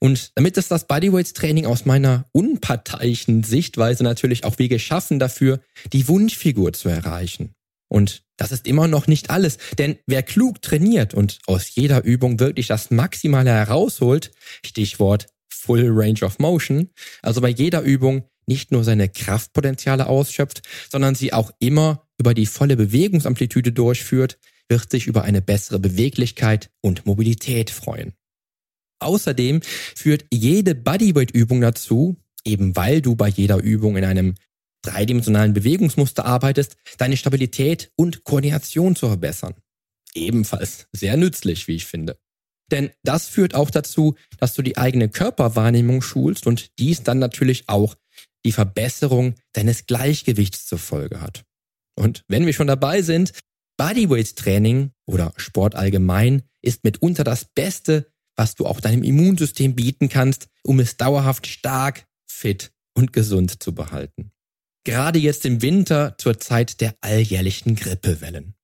[0.00, 5.60] Und damit ist das Bodyweights Training aus meiner unparteiischen Sichtweise natürlich auch wie geschaffen dafür,
[5.92, 7.54] die Wunschfigur zu erreichen.
[7.88, 12.40] Und das ist immer noch nicht alles, denn wer klug trainiert und aus jeder Übung
[12.40, 14.32] wirklich das Maximale herausholt,
[14.64, 16.90] Stichwort Full Range of Motion,
[17.22, 22.46] also bei jeder Übung nicht nur seine Kraftpotenziale ausschöpft, sondern sie auch immer über die
[22.46, 28.14] volle Bewegungsamplitude durchführt, wird sich über eine bessere Beweglichkeit und Mobilität freuen.
[28.98, 34.34] Außerdem führt jede Bodyweight-Übung dazu, eben weil du bei jeder Übung in einem
[34.82, 39.54] dreidimensionalen Bewegungsmuster arbeitest, deine Stabilität und Koordination zu verbessern.
[40.14, 42.18] Ebenfalls sehr nützlich, wie ich finde.
[42.70, 47.68] Denn das führt auch dazu, dass du die eigene Körperwahrnehmung schulst und dies dann natürlich
[47.68, 47.94] auch
[48.44, 51.44] die Verbesserung deines Gleichgewichts zur Folge hat.
[51.96, 53.32] Und wenn wir schon dabei sind,
[53.76, 60.08] Bodyweight Training oder Sport allgemein ist mitunter das Beste, was du auch deinem Immunsystem bieten
[60.08, 64.32] kannst, um es dauerhaft stark, fit und gesund zu behalten.
[64.84, 68.54] Gerade jetzt im Winter zur Zeit der alljährlichen Grippewellen.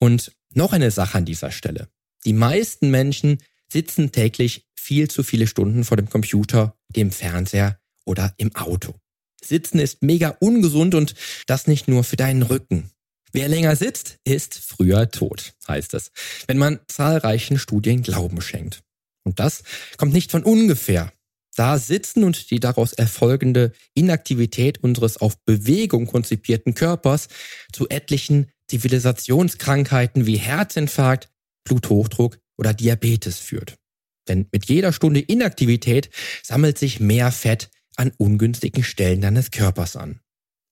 [0.00, 1.88] Und noch eine Sache an dieser Stelle.
[2.24, 3.38] Die meisten Menschen
[3.70, 8.94] sitzen täglich viel zu viele Stunden vor dem Computer, dem Fernseher oder im Auto.
[9.42, 11.14] Sitzen ist mega ungesund und
[11.46, 12.90] das nicht nur für deinen Rücken.
[13.32, 16.10] Wer länger sitzt, ist früher tot, heißt es,
[16.46, 18.82] wenn man zahlreichen Studien Glauben schenkt.
[19.24, 19.62] Und das
[19.96, 21.12] kommt nicht von ungefähr.
[21.54, 27.28] Da Sitzen und die daraus erfolgende Inaktivität unseres auf Bewegung konzipierten Körpers
[27.72, 31.28] zu etlichen Zivilisationskrankheiten wie Herzinfarkt,
[31.64, 33.74] Bluthochdruck oder Diabetes führt.
[34.28, 36.10] Denn mit jeder Stunde Inaktivität
[36.42, 40.20] sammelt sich mehr Fett an ungünstigen Stellen deines Körpers an.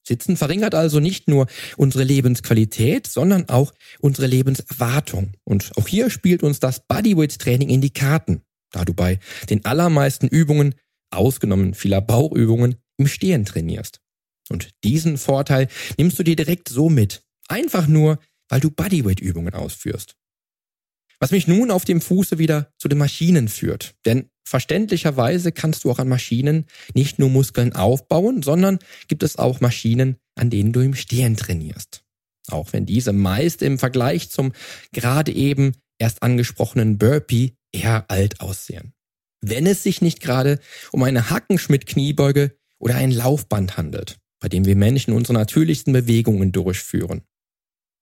[0.06, 5.32] Sitzen verringert also nicht nur unsere Lebensqualität, sondern auch unsere Lebenserwartung.
[5.44, 8.42] Und auch hier spielt uns das Bodyweight Training in die Karten
[8.76, 10.74] da du bei den allermeisten Übungen,
[11.10, 14.00] ausgenommen vieler Bauchübungen, im Stehen trainierst.
[14.48, 20.14] Und diesen Vorteil nimmst du dir direkt so mit, einfach nur, weil du Bodyweight-Übungen ausführst.
[21.18, 23.94] Was mich nun auf dem Fuße wieder zu den Maschinen führt.
[24.04, 29.60] Denn verständlicherweise kannst du auch an Maschinen nicht nur Muskeln aufbauen, sondern gibt es auch
[29.60, 32.04] Maschinen, an denen du im Stehen trainierst.
[32.48, 34.52] Auch wenn diese meist im Vergleich zum
[34.92, 38.92] gerade eben erst angesprochenen Burpee eher alt aussehen.
[39.40, 40.60] Wenn es sich nicht gerade
[40.92, 47.22] um eine Hackenschmidt-Kniebeuge oder ein Laufband handelt, bei dem wir Menschen unsere natürlichsten Bewegungen durchführen.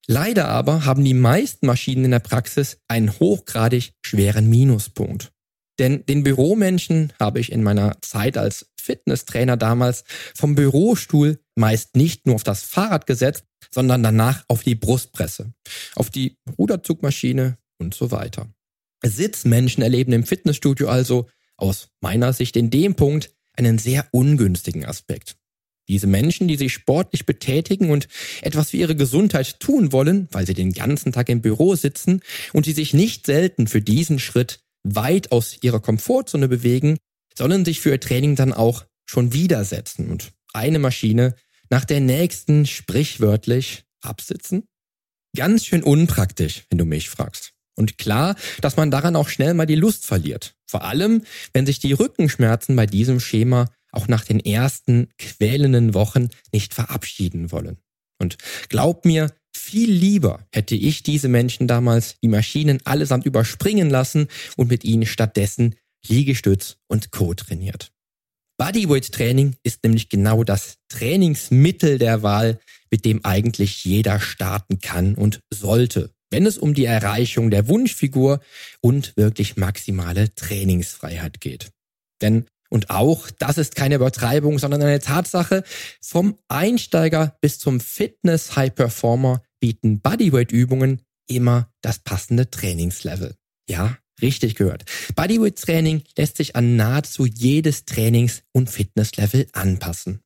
[0.06, 5.32] Leider aber haben die meisten Maschinen in der Praxis einen hochgradig schweren Minuspunkt.
[5.78, 10.04] Denn den Büromenschen habe ich in meiner Zeit als Fitnesstrainer damals
[10.36, 15.52] vom Bürostuhl meist nicht nur auf das Fahrrad gesetzt, sondern danach auf die Brustpresse,
[15.96, 18.48] auf die Ruderzugmaschine und so weiter.
[19.04, 25.36] Sitzmenschen erleben im Fitnessstudio also aus meiner Sicht in dem Punkt einen sehr ungünstigen Aspekt.
[25.88, 28.08] Diese Menschen, die sich sportlich betätigen und
[28.42, 32.20] etwas für ihre Gesundheit tun wollen, weil sie den ganzen Tag im Büro sitzen
[32.52, 36.96] und die sich nicht selten für diesen Schritt weit aus ihrer Komfortzone bewegen,
[37.36, 41.34] sollen sich für ihr Training dann auch schon widersetzen und eine Maschine
[41.68, 44.64] nach der nächsten sprichwörtlich absitzen?
[45.36, 47.52] Ganz schön unpraktisch, wenn du mich fragst.
[47.76, 50.54] Und klar, dass man daran auch schnell mal die Lust verliert.
[50.66, 56.28] Vor allem, wenn sich die Rückenschmerzen bei diesem Schema auch nach den ersten quälenden Wochen
[56.52, 57.78] nicht verabschieden wollen.
[58.20, 58.36] Und
[58.68, 64.68] glaub mir, viel lieber hätte ich diese Menschen damals die Maschinen allesamt überspringen lassen und
[64.68, 65.76] mit ihnen stattdessen
[66.06, 67.34] Liegestütz und Co.
[67.34, 67.90] trainiert.
[68.56, 75.16] Bodyweight Training ist nämlich genau das Trainingsmittel der Wahl, mit dem eigentlich jeder starten kann
[75.16, 78.40] und sollte, wenn es um die Erreichung der Wunschfigur
[78.80, 81.70] und wirklich maximale Trainingsfreiheit geht.
[82.22, 85.64] Denn und auch, das ist keine Übertreibung, sondern eine Tatsache,
[86.00, 93.34] vom Einsteiger bis zum Fitness High Performer bieten Bodyweight-Übungen immer das passende Trainingslevel.
[93.68, 94.84] Ja, richtig gehört.
[95.14, 100.20] Bodyweight-Training lässt sich an nahezu jedes Trainings- und Fitnesslevel anpassen.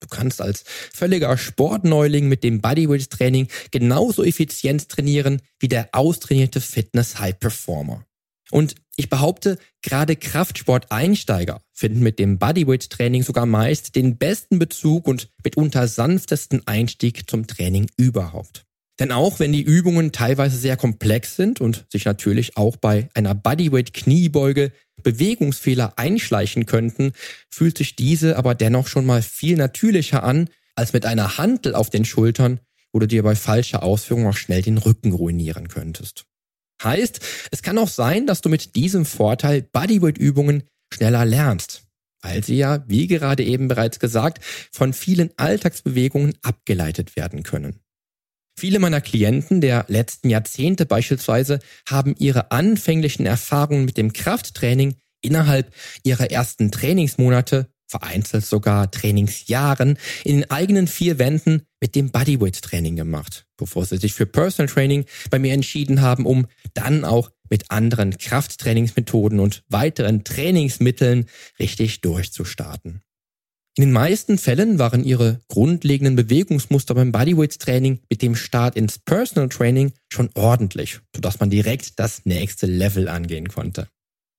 [0.00, 8.04] Du kannst als völliger Sportneuling mit dem Bodyweight-Training genauso effizient trainieren wie der austrainierte Fitness-High-Performer.
[8.52, 15.30] Und ich behaupte, gerade Kraftsport-Einsteiger finden mit dem Bodyweight-Training sogar meist den besten Bezug und
[15.42, 18.66] mitunter sanftesten Einstieg zum Training überhaupt.
[19.00, 23.34] Denn auch wenn die Übungen teilweise sehr komplex sind und sich natürlich auch bei einer
[23.34, 27.12] Bodyweight-Kniebeuge Bewegungsfehler einschleichen könnten,
[27.48, 31.88] fühlt sich diese aber dennoch schon mal viel natürlicher an als mit einer Hantel auf
[31.88, 32.60] den Schultern,
[32.92, 36.26] wo du dir bei falscher Ausführung auch schnell den Rücken ruinieren könntest.
[36.82, 41.84] Heißt, es kann auch sein, dass du mit diesem Vorteil Bodyweight-Übungen schneller lernst,
[42.20, 47.80] weil sie ja, wie gerade eben bereits gesagt, von vielen Alltagsbewegungen abgeleitet werden können.
[48.58, 55.72] Viele meiner Klienten der letzten Jahrzehnte beispielsweise haben ihre anfänglichen Erfahrungen mit dem Krafttraining innerhalb
[56.02, 62.96] ihrer ersten Trainingsmonate, vereinzelt sogar Trainingsjahren, in den eigenen vier Wänden mit dem Bodyweight Training
[62.96, 67.70] gemacht, bevor sie sich für Personal Training bei mir entschieden haben, um dann auch mit
[67.70, 71.26] anderen Krafttrainingsmethoden und weiteren Trainingsmitteln
[71.58, 73.02] richtig durchzustarten.
[73.76, 78.98] In den meisten Fällen waren ihre grundlegenden Bewegungsmuster beim Bodyweight Training mit dem Start ins
[78.98, 83.88] Personal Training schon ordentlich, sodass man direkt das nächste Level angehen konnte.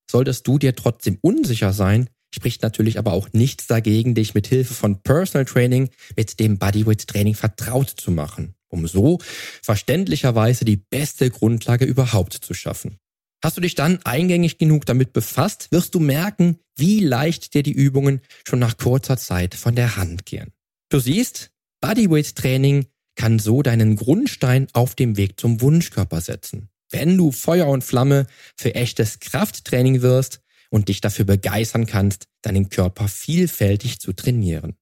[0.09, 4.73] Solltest du dir trotzdem unsicher sein, spricht natürlich aber auch nichts dagegen, dich mit Hilfe
[4.73, 9.19] von Personal Training mit dem Bodyweight Training vertraut zu machen, um so
[9.61, 12.97] verständlicherweise die beste Grundlage überhaupt zu schaffen.
[13.43, 17.73] Hast du dich dann eingängig genug damit befasst, wirst du merken, wie leicht dir die
[17.73, 20.53] Übungen schon nach kurzer Zeit von der Hand gehen.
[20.89, 26.69] Du siehst, Bodyweight Training kann so deinen Grundstein auf dem Weg zum Wunschkörper setzen.
[26.89, 30.42] Wenn du Feuer und Flamme für echtes Krafttraining wirst
[30.73, 34.75] und dich dafür begeistern kannst, deinen Körper vielfältig zu trainieren.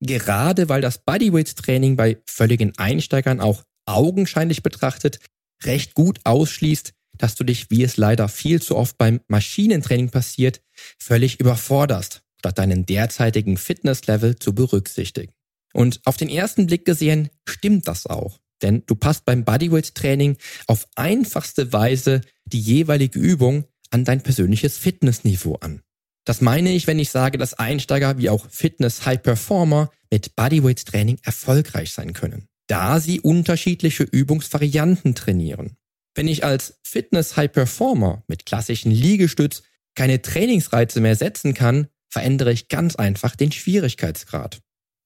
[0.00, 5.20] Gerade weil das Bodyweight Training bei völligen Einsteigern auch augenscheinlich betrachtet
[5.62, 10.62] recht gut ausschließt, dass du dich, wie es leider viel zu oft beim Maschinentraining passiert,
[10.98, 15.32] völlig überforderst, statt deinen derzeitigen Fitnesslevel zu berücksichtigen.
[15.72, 18.40] Und auf den ersten Blick gesehen stimmt das auch.
[18.62, 25.56] Denn du passt beim Bodyweight-Training auf einfachste Weise die jeweilige Übung an dein persönliches Fitnessniveau
[25.56, 25.82] an.
[26.24, 32.12] Das meine ich, wenn ich sage, dass Einsteiger wie auch Fitness-High-Performer mit Bodyweight-Training erfolgreich sein
[32.12, 35.76] können, da sie unterschiedliche Übungsvarianten trainieren.
[36.14, 39.62] Wenn ich als Fitness-High-Performer mit klassischen Liegestütz
[39.94, 44.60] keine Trainingsreize mehr setzen kann, verändere ich ganz einfach den Schwierigkeitsgrad.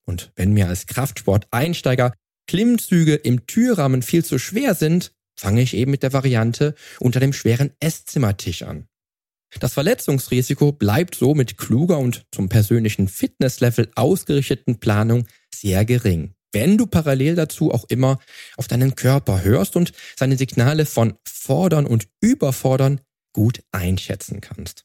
[0.07, 2.14] Und wenn mir als Kraftsport-Einsteiger
[2.47, 7.33] Klimmzüge im Türrahmen viel zu schwer sind, fange ich eben mit der Variante unter dem
[7.33, 8.87] schweren Esszimmertisch an.
[9.59, 16.79] Das Verletzungsrisiko bleibt so mit kluger und zum persönlichen Fitnesslevel ausgerichteten Planung sehr gering wenn
[16.79, 18.18] du parallel dazu auch immer
[18.57, 23.00] auf deinen Körper hörst und seine Signale von fordern und überfordern
[23.33, 24.85] gut einschätzen kannst.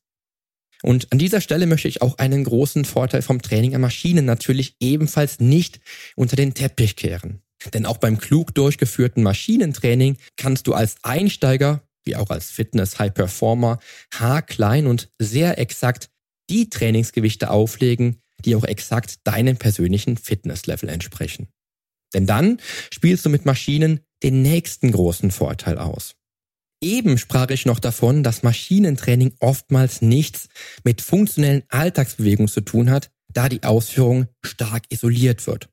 [0.84, 4.76] Und an dieser Stelle möchte ich auch einen großen Vorteil vom Training an Maschinen natürlich
[4.80, 5.80] ebenfalls nicht
[6.15, 7.41] unter den Teppich kehren.
[7.74, 13.80] Denn auch beim klug durchgeführten Maschinentraining kannst du als Einsteiger, wie auch als Fitness-High-Performer,
[14.13, 16.10] haarklein und sehr exakt
[16.50, 21.48] die Trainingsgewichte auflegen, die auch exakt deinem persönlichen Fitnesslevel entsprechen.
[22.13, 22.60] Denn dann
[22.94, 26.15] spielst du mit Maschinen den nächsten großen Vorteil aus.
[26.82, 30.50] Eben sprach ich noch davon, dass Maschinentraining oftmals nichts
[30.84, 35.70] mit funktionellen Alltagsbewegungen zu tun hat, da die Ausführung stark isoliert wird.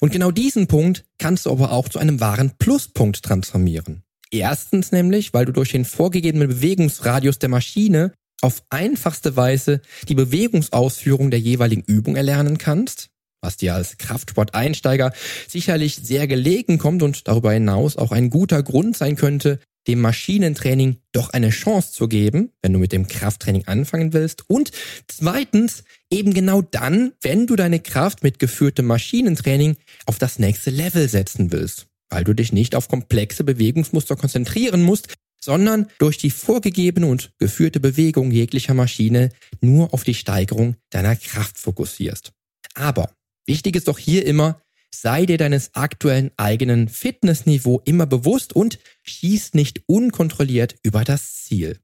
[0.00, 4.02] Und genau diesen Punkt kannst du aber auch zu einem wahren Pluspunkt transformieren.
[4.30, 11.30] Erstens nämlich, weil du durch den vorgegebenen Bewegungsradius der Maschine auf einfachste Weise die Bewegungsausführung
[11.30, 13.10] der jeweiligen Übung erlernen kannst
[13.44, 15.12] was dir als Kraftsport-Einsteiger
[15.46, 20.98] sicherlich sehr gelegen kommt und darüber hinaus auch ein guter Grund sein könnte, dem Maschinentraining
[21.12, 24.48] doch eine Chance zu geben, wenn du mit dem Krafttraining anfangen willst.
[24.48, 24.70] Und
[25.08, 29.76] zweitens, eben genau dann, wenn du deine Kraft mit geführtem Maschinentraining
[30.06, 35.14] auf das nächste Level setzen willst, weil du dich nicht auf komplexe Bewegungsmuster konzentrieren musst,
[35.40, 39.28] sondern durch die vorgegebene und geführte Bewegung jeglicher Maschine
[39.60, 42.32] nur auf die Steigerung deiner Kraft fokussierst.
[42.74, 43.10] Aber
[43.46, 44.60] Wichtig ist doch hier immer,
[45.00, 51.78] sei dir deines aktuellen eigenen Fitnessniveau immer bewusst und schieß nicht unkontrolliert über das Ziel.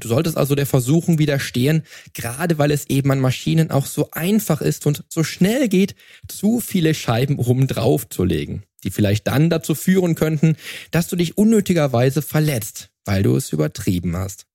[0.00, 1.82] Du solltest also der Versuchung widerstehen,
[2.12, 5.94] gerade weil es eben an Maschinen auch so einfach ist und so schnell geht,
[6.26, 10.56] zu viele Scheiben oben drauf zu legen, die vielleicht dann dazu führen könnten,
[10.90, 14.49] dass du dich unnötigerweise verletzt, weil du es übertrieben hast.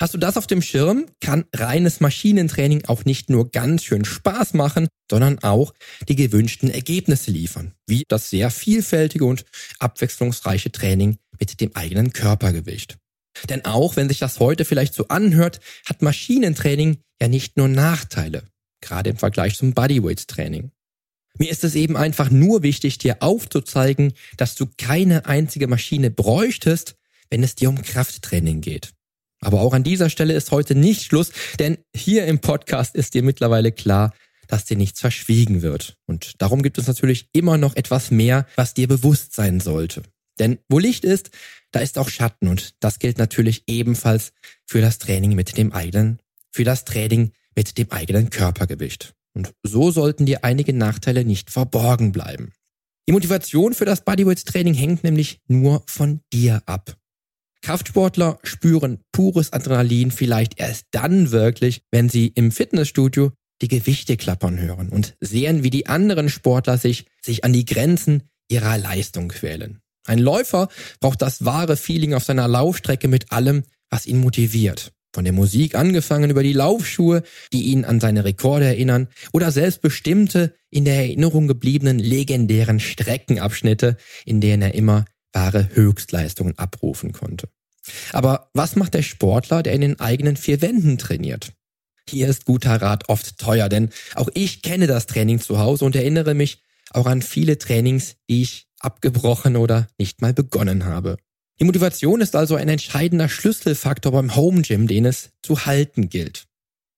[0.00, 4.54] Hast du das auf dem Schirm, kann reines Maschinentraining auch nicht nur ganz schön Spaß
[4.54, 5.74] machen, sondern auch
[6.08, 9.44] die gewünschten Ergebnisse liefern, wie das sehr vielfältige und
[9.78, 12.96] abwechslungsreiche Training mit dem eigenen Körpergewicht.
[13.50, 18.44] Denn auch wenn sich das heute vielleicht so anhört, hat Maschinentraining ja nicht nur Nachteile,
[18.80, 20.70] gerade im Vergleich zum Bodyweight-Training.
[21.38, 26.96] Mir ist es eben einfach nur wichtig, dir aufzuzeigen, dass du keine einzige Maschine bräuchtest,
[27.28, 28.94] wenn es dir um Krafttraining geht.
[29.40, 33.22] Aber auch an dieser Stelle ist heute nicht Schluss, denn hier im Podcast ist dir
[33.22, 34.12] mittlerweile klar,
[34.48, 35.96] dass dir nichts verschwiegen wird.
[36.06, 40.02] Und darum gibt es natürlich immer noch etwas mehr, was dir bewusst sein sollte.
[40.38, 41.30] Denn wo Licht ist,
[41.70, 44.32] da ist auch Schatten und das gilt natürlich ebenfalls
[44.66, 46.18] für das Training mit dem eigenen,
[46.50, 49.14] für das Training mit dem eigenen Körpergewicht.
[49.34, 52.52] Und so sollten dir einige Nachteile nicht verborgen bleiben.
[53.08, 56.96] Die Motivation für das Bodyweight-Training hängt nämlich nur von dir ab.
[57.62, 63.32] Kraftsportler spüren pures Adrenalin vielleicht erst dann wirklich, wenn sie im Fitnessstudio
[63.62, 68.22] die Gewichte klappern hören und sehen, wie die anderen Sportler sich, sich an die Grenzen
[68.48, 69.80] ihrer Leistung quälen.
[70.06, 70.68] Ein Läufer
[71.00, 74.92] braucht das wahre Feeling auf seiner Laufstrecke mit allem, was ihn motiviert.
[75.12, 79.82] Von der Musik angefangen über die Laufschuhe, die ihn an seine Rekorde erinnern, oder selbst
[79.82, 87.48] bestimmte, in der Erinnerung gebliebenen legendären Streckenabschnitte, in denen er immer wahre Höchstleistungen abrufen konnte.
[88.12, 91.52] Aber was macht der Sportler, der in den eigenen vier Wänden trainiert?
[92.08, 95.96] Hier ist guter Rat oft teuer, denn auch ich kenne das Training zu Hause und
[95.96, 101.16] erinnere mich auch an viele Trainings, die ich abgebrochen oder nicht mal begonnen habe.
[101.60, 106.46] Die Motivation ist also ein entscheidender Schlüsselfaktor beim Home Gym, den es zu halten gilt.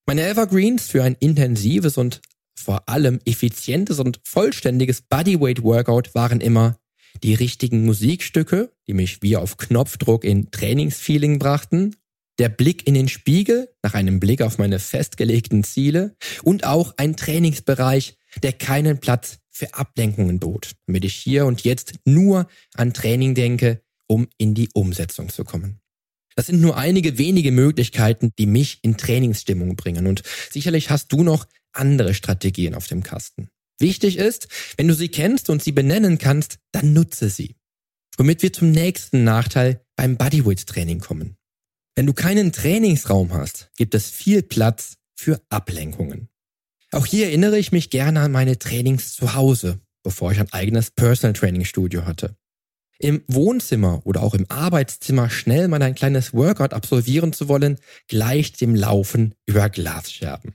[0.07, 2.21] Meine Evergreens für ein intensives und
[2.55, 6.79] vor allem effizientes und vollständiges Bodyweight Workout waren immer
[7.23, 11.97] die richtigen Musikstücke, die mich wie auf Knopfdruck in Trainingsfeeling brachten,
[12.39, 17.17] der Blick in den Spiegel nach einem Blick auf meine festgelegten Ziele und auch ein
[17.17, 23.35] Trainingsbereich, der keinen Platz für Ablenkungen bot, damit ich hier und jetzt nur an Training
[23.35, 25.81] denke, um in die Umsetzung zu kommen.
[26.35, 31.23] Das sind nur einige wenige Möglichkeiten, die mich in Trainingsstimmung bringen und sicherlich hast du
[31.23, 33.52] noch andere Strategien auf dem Kasten.
[33.79, 37.57] Wichtig ist, wenn du sie kennst und sie benennen kannst, dann nutze sie.
[38.17, 41.37] Womit wir zum nächsten Nachteil beim Bodyweight Training kommen.
[41.95, 46.29] Wenn du keinen Trainingsraum hast, gibt es viel Platz für Ablenkungen.
[46.91, 50.91] Auch hier erinnere ich mich gerne an meine Trainings zu Hause, bevor ich ein eigenes
[50.91, 52.37] Personal Training Studio hatte.
[52.99, 58.61] Im Wohnzimmer oder auch im Arbeitszimmer schnell mal ein kleines Workout absolvieren zu wollen, gleicht
[58.61, 60.55] dem Laufen über Glasscherben.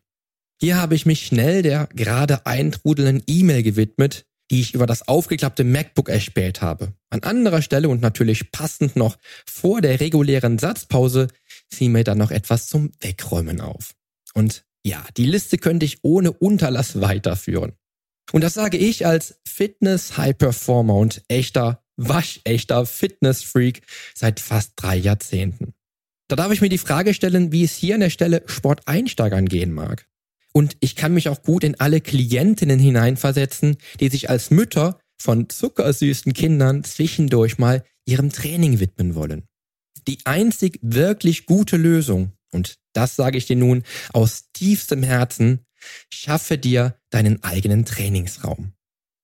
[0.59, 5.63] Hier habe ich mich schnell der gerade eintrudelnden E-Mail gewidmet, die ich über das aufgeklappte
[5.63, 6.93] MacBook erspäht habe.
[7.09, 11.27] An anderer Stelle und natürlich passend noch vor der regulären Satzpause
[11.71, 13.93] fiel mir dann noch etwas zum Wegräumen auf.
[14.33, 17.73] Und ja, die Liste könnte ich ohne Unterlass weiterführen.
[18.31, 23.81] Und das sage ich als Fitness-High-Performer und echter, waschechter Fitness-Freak
[24.15, 25.73] seit fast drei Jahrzehnten.
[26.29, 29.71] Da darf ich mir die Frage stellen, wie es hier an der Stelle Sporteinsteigern gehen
[29.71, 30.07] mag.
[30.57, 35.49] Und ich kann mich auch gut in alle Klientinnen hineinversetzen, die sich als Mütter von
[35.49, 39.43] zuckersüßen Kindern zwischendurch mal ihrem Training widmen wollen.
[40.07, 43.83] Die einzig wirklich gute Lösung, und das sage ich dir nun
[44.13, 45.59] aus tiefstem Herzen,
[46.11, 48.73] schaffe dir deinen eigenen Trainingsraum.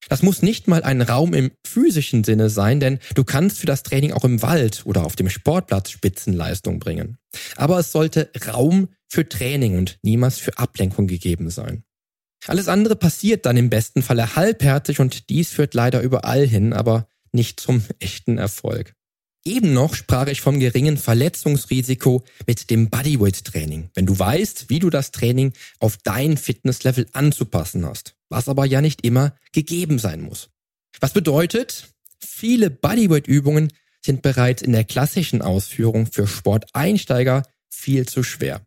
[0.09, 3.83] Das muss nicht mal ein Raum im physischen Sinne sein, denn du kannst für das
[3.83, 7.17] Training auch im Wald oder auf dem Sportplatz Spitzenleistung bringen.
[7.55, 11.83] Aber es sollte Raum für Training und niemals für Ablenkung gegeben sein.
[12.47, 17.07] Alles andere passiert dann im besten Falle halbherzig und dies führt leider überall hin, aber
[17.31, 18.93] nicht zum echten Erfolg.
[19.45, 24.79] Eben noch sprach ich vom geringen Verletzungsrisiko mit dem Bodyweight Training, wenn du weißt, wie
[24.79, 30.21] du das Training auf dein Fitnesslevel anzupassen hast, was aber ja nicht immer gegeben sein
[30.21, 30.49] muss.
[30.99, 31.87] Was bedeutet,
[32.19, 33.71] viele Bodyweight Übungen
[34.05, 38.65] sind bereits in der klassischen Ausführung für Sporteinsteiger viel zu schwer.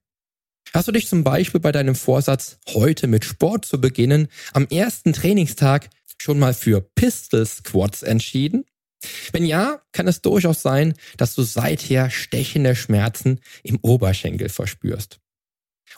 [0.72, 5.12] Hast du dich zum Beispiel bei deinem Vorsatz, heute mit Sport zu beginnen, am ersten
[5.12, 5.88] Trainingstag
[6.18, 8.64] schon mal für Pistol Squats entschieden?
[9.32, 15.20] Wenn ja, kann es durchaus sein, dass du seither stechende Schmerzen im Oberschenkel verspürst.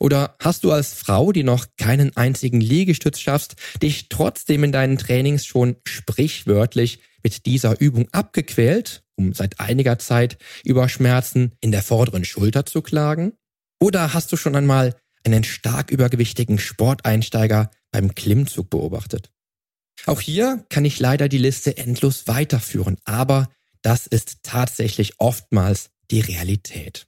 [0.01, 4.99] Oder hast du als Frau, die noch keinen einzigen Liegestütz schaffst, dich trotzdem in deinen
[4.99, 11.83] Trainings schon sprichwörtlich mit dieser Übung abgequält, um seit einiger Zeit über Schmerzen in der
[11.83, 13.33] vorderen Schulter zu klagen?
[13.81, 19.31] Oder hast du schon einmal einen stark übergewichtigen Sporteinsteiger beim Klimmzug beobachtet?
[20.07, 23.49] Auch hier kann ich leider die Liste endlos weiterführen, aber
[23.83, 27.07] das ist tatsächlich oftmals die Realität.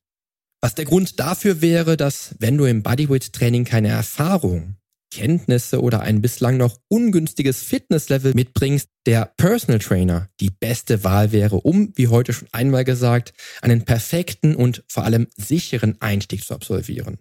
[0.62, 4.76] Was der Grund dafür wäre, dass wenn du im Bodyweight-Training keine Erfahrung,
[5.10, 11.56] Kenntnisse oder ein bislang noch ungünstiges Fitnesslevel mitbringst, der Personal Trainer die beste Wahl wäre,
[11.56, 13.32] um, wie heute schon einmal gesagt,
[13.62, 17.18] einen perfekten und vor allem sicheren Einstieg zu absolvieren.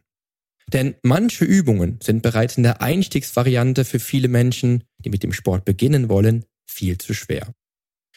[0.67, 5.65] Denn manche Übungen sind bereits in der Einstiegsvariante für viele Menschen, die mit dem Sport
[5.65, 7.53] beginnen wollen, viel zu schwer.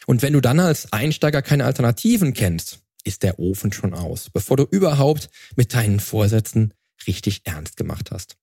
[0.05, 4.57] Und wenn du dann als Einsteiger keine Alternativen kennst, ist der Ofen schon aus, bevor
[4.57, 6.73] du überhaupt mit deinen Vorsätzen
[7.07, 8.37] richtig ernst gemacht hast.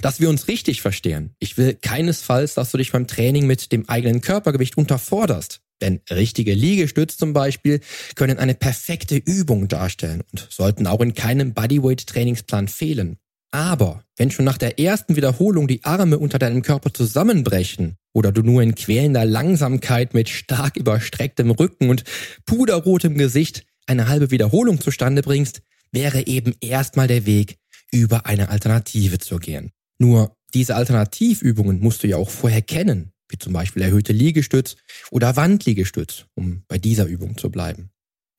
[0.00, 1.34] Dass wir uns richtig verstehen.
[1.38, 5.60] Ich will keinesfalls, dass du dich beim Training mit dem eigenen Körpergewicht unterforderst.
[5.82, 7.80] Denn richtige Liegestütze zum Beispiel
[8.14, 13.18] können eine perfekte Übung darstellen und sollten auch in keinem Bodyweight-Trainingsplan fehlen.
[13.50, 18.42] Aber wenn schon nach der ersten Wiederholung die Arme unter deinem Körper zusammenbrechen oder du
[18.42, 22.04] nur in quälender Langsamkeit mit stark überstrecktem Rücken und
[22.46, 25.62] puderrotem Gesicht eine halbe Wiederholung zustande bringst,
[25.92, 27.58] wäre eben erstmal der Weg,
[27.90, 29.70] über eine Alternative zu gehen.
[29.98, 34.76] Nur diese Alternativübungen musst du ja auch vorher kennen, wie zum Beispiel erhöhte Liegestütz
[35.10, 37.90] oder Wandliegestütz, um bei dieser Übung zu bleiben.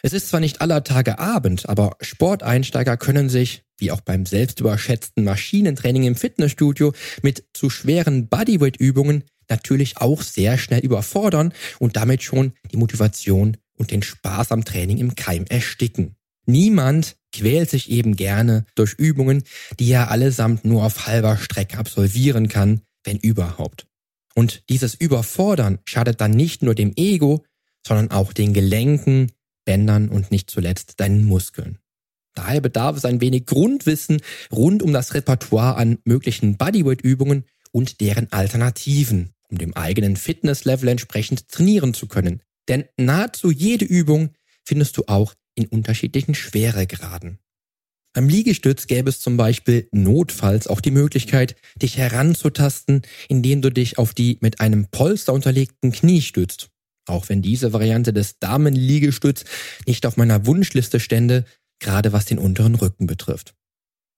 [0.05, 5.23] Es ist zwar nicht aller Tage Abend, aber Sporteinsteiger können sich, wie auch beim selbstüberschätzten
[5.23, 12.53] Maschinentraining im Fitnessstudio, mit zu schweren Bodyweight-Übungen natürlich auch sehr schnell überfordern und damit schon
[12.71, 16.15] die Motivation und den Spaß am Training im Keim ersticken.
[16.45, 19.43] Niemand quält sich eben gerne durch Übungen,
[19.79, 23.87] die er allesamt nur auf halber Strecke absolvieren kann, wenn überhaupt.
[24.35, 27.43] Und dieses Überfordern schadet dann nicht nur dem Ego,
[27.85, 29.31] sondern auch den Gelenken,
[29.65, 31.79] Bändern und nicht zuletzt deinen Muskeln.
[32.35, 34.21] Daher bedarf es ein wenig Grundwissen
[34.51, 41.47] rund um das Repertoire an möglichen Bodyweight-Übungen und deren Alternativen, um dem eigenen Fitnesslevel entsprechend
[41.49, 42.41] trainieren zu können.
[42.67, 44.29] Denn nahezu jede Übung
[44.65, 47.39] findest du auch in unterschiedlichen Schweregraden.
[48.13, 53.97] Beim Liegestütz gäbe es zum Beispiel notfalls auch die Möglichkeit, dich heranzutasten, indem du dich
[53.97, 56.69] auf die mit einem Polster unterlegten Knie stützt.
[57.07, 59.45] Auch wenn diese Variante des Damenliegestütz
[59.87, 61.45] nicht auf meiner Wunschliste stände,
[61.79, 63.55] gerade was den unteren Rücken betrifft.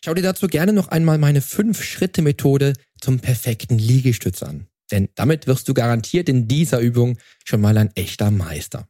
[0.03, 4.67] Schau dir dazu gerne noch einmal meine 5-Schritte-Methode zum perfekten Liegestütz an.
[4.91, 8.87] Denn damit wirst du garantiert in dieser Übung schon mal ein echter Meister.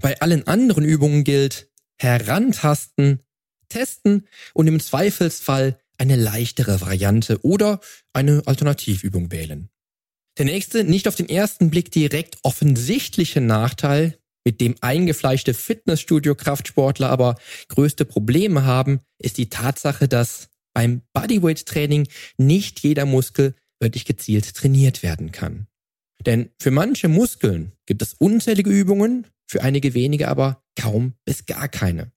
[0.00, 3.20] Bei allen anderen Übungen gilt herantasten,
[3.68, 7.80] testen und im Zweifelsfall eine leichtere Variante oder
[8.12, 9.68] eine Alternativübung wählen.
[10.38, 17.36] Der nächste, nicht auf den ersten Blick direkt offensichtliche Nachteil, mit dem eingefleischte Fitnessstudio-Kraftsportler aber
[17.68, 22.08] größte Probleme haben, ist die Tatsache, dass beim Bodyweight-Training
[22.38, 25.66] nicht jeder Muskel wirklich gezielt trainiert werden kann.
[26.26, 31.68] Denn für manche Muskeln gibt es unzählige Übungen, für einige wenige aber kaum bis gar
[31.68, 32.12] keine.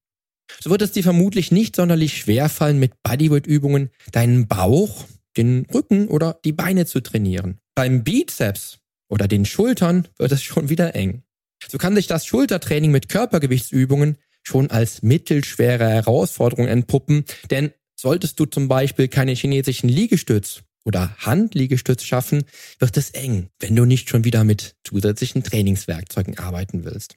[0.60, 5.06] So wird es dir vermutlich nicht sonderlich schwer fallen, mit Bodyweight-Übungen deinen Bauch,
[5.38, 7.60] den Rücken oder die Beine zu trainieren.
[7.74, 11.24] Beim Bizeps oder den Schultern wird es schon wieder eng.
[11.70, 18.46] So kann sich das Schultertraining mit Körpergewichtsübungen schon als mittelschwere Herausforderung entpuppen, denn solltest du
[18.46, 22.44] zum Beispiel keine chinesischen Liegestütz oder Handliegestütz schaffen,
[22.80, 27.16] wird es eng, wenn du nicht schon wieder mit zusätzlichen Trainingswerkzeugen arbeiten willst.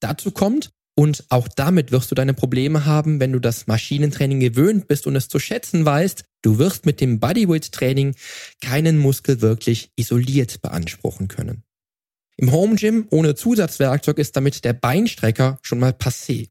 [0.00, 4.88] Dazu kommt, und auch damit wirst du deine Probleme haben, wenn du das Maschinentraining gewöhnt
[4.88, 8.14] bist und es zu schätzen weißt, du wirst mit dem Bodyweight-Training
[8.60, 11.62] keinen Muskel wirklich isoliert beanspruchen können.
[12.36, 16.50] Im Home Gym ohne Zusatzwerkzeug ist damit der Beinstrecker schon mal passé.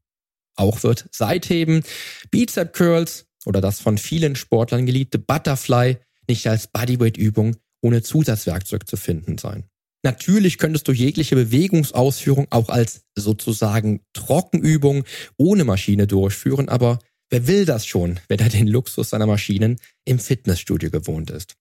[0.56, 1.82] Auch wird Seitheben,
[2.30, 5.98] Bizep Curls oder das von vielen Sportlern geliebte Butterfly
[6.32, 9.64] nicht als Bodyweight-Übung ohne Zusatzwerkzeug zu finden sein.
[10.02, 15.04] Natürlich könntest du jegliche Bewegungsausführung auch als sozusagen Trockenübung
[15.36, 20.18] ohne Maschine durchführen, aber wer will das schon, wenn er den Luxus seiner Maschinen im
[20.18, 21.54] Fitnessstudio gewohnt ist?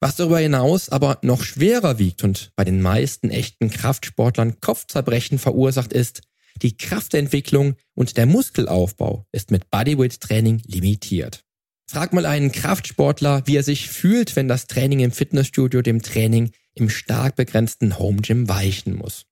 [0.00, 5.92] Was darüber hinaus aber noch schwerer wiegt und bei den meisten echten Kraftsportlern Kopfzerbrechen verursacht
[5.92, 6.22] ist,
[6.62, 11.44] die Kraftentwicklung und der Muskelaufbau ist mit Bodyweight-Training limitiert.
[11.92, 16.52] Frag mal einen Kraftsportler, wie er sich fühlt, wenn das Training im Fitnessstudio dem Training
[16.74, 19.26] im stark begrenzten Home Gym weichen muss.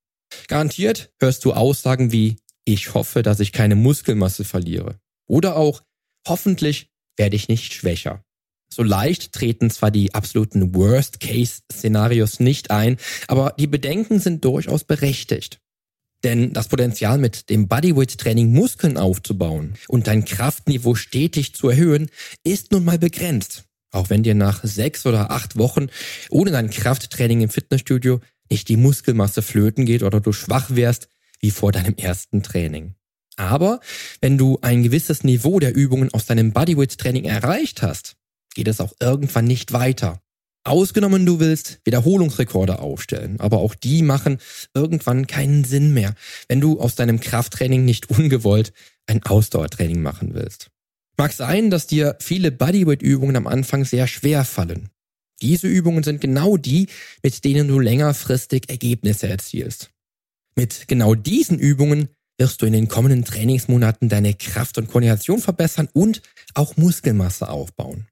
[0.47, 2.37] Garantiert hörst du Aussagen wie
[2.67, 5.01] ich hoffe, dass ich keine Muskelmasse verliere.
[5.27, 5.81] Oder auch
[6.29, 8.23] hoffentlich werde ich nicht schwächer.
[8.71, 15.63] So leicht treten zwar die absoluten Worst-Case-Szenarios nicht ein, aber die Bedenken sind durchaus berechtigt.
[16.23, 22.11] Denn das Potenzial mit dem Bodyweight-Training Muskeln aufzubauen und dein Kraftniveau stetig zu erhöhen,
[22.45, 23.65] ist nun mal begrenzt.
[23.91, 25.89] Auch wenn dir nach sechs oder acht Wochen
[26.29, 31.09] ohne dein Krafttraining im Fitnessstudio nicht die Muskelmasse flöten geht oder du schwach wärst
[31.41, 32.95] wie vor deinem ersten Training.
[33.37, 33.81] Aber
[34.21, 38.17] wenn du ein gewisses Niveau der Übungen aus deinem Bodyweight-Training erreicht hast,
[38.55, 40.21] geht es auch irgendwann nicht weiter.
[40.63, 44.39] Ausgenommen, du willst Wiederholungsrekorde aufstellen, aber auch die machen
[44.75, 46.15] irgendwann keinen Sinn mehr,
[46.49, 48.73] wenn du aus deinem Krafttraining nicht ungewollt
[49.07, 50.71] ein Ausdauertraining machen willst.
[51.17, 54.91] Mag sein, dass dir viele Bodyweight-Übungen am Anfang sehr schwer fallen.
[55.43, 56.89] Diese Übungen sind genau die,
[57.23, 59.91] mit denen du längerfristig Ergebnisse erzielst.
[60.57, 62.09] Mit genau diesen Übungen
[62.39, 66.21] wirst du in den kommenden Trainingsmonaten deine Kraft und Koordination verbessern und
[66.55, 68.07] auch Muskelmasse aufbauen.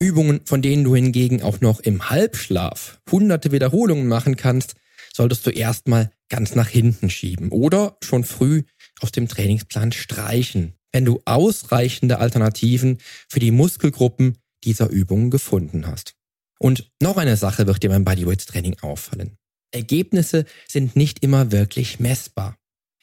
[0.00, 4.74] Übungen, von denen du hingegen auch noch im Halbschlaf hunderte Wiederholungen machen kannst,
[5.12, 8.62] solltest du erstmal ganz nach hinten schieben oder schon früh
[9.00, 16.14] aus dem Trainingsplan streichen, wenn du ausreichende Alternativen für die Muskelgruppen dieser Übungen gefunden hast.
[16.60, 19.36] Und noch eine Sache wird dir beim Bodyweight Training auffallen.
[19.72, 22.56] Ergebnisse sind nicht immer wirklich messbar.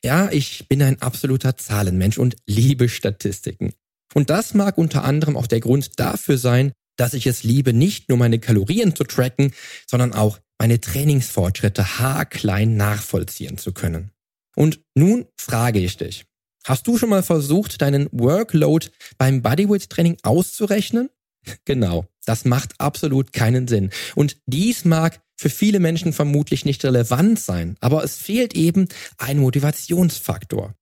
[0.03, 3.73] Ja, ich bin ein absoluter Zahlenmensch und liebe Statistiken.
[4.13, 8.09] Und das mag unter anderem auch der Grund dafür sein, dass ich es liebe, nicht
[8.09, 9.53] nur meine Kalorien zu tracken,
[9.87, 14.11] sondern auch meine Trainingsfortschritte haarklein nachvollziehen zu können.
[14.55, 16.25] Und nun frage ich dich,
[16.63, 18.87] hast du schon mal versucht, deinen Workload
[19.17, 21.09] beim Bodyweight Training auszurechnen?
[21.65, 23.91] Genau, das macht absolut keinen Sinn.
[24.15, 28.87] Und dies mag für viele Menschen vermutlich nicht relevant sein, aber es fehlt eben
[29.19, 30.73] ein Motivationsfaktor.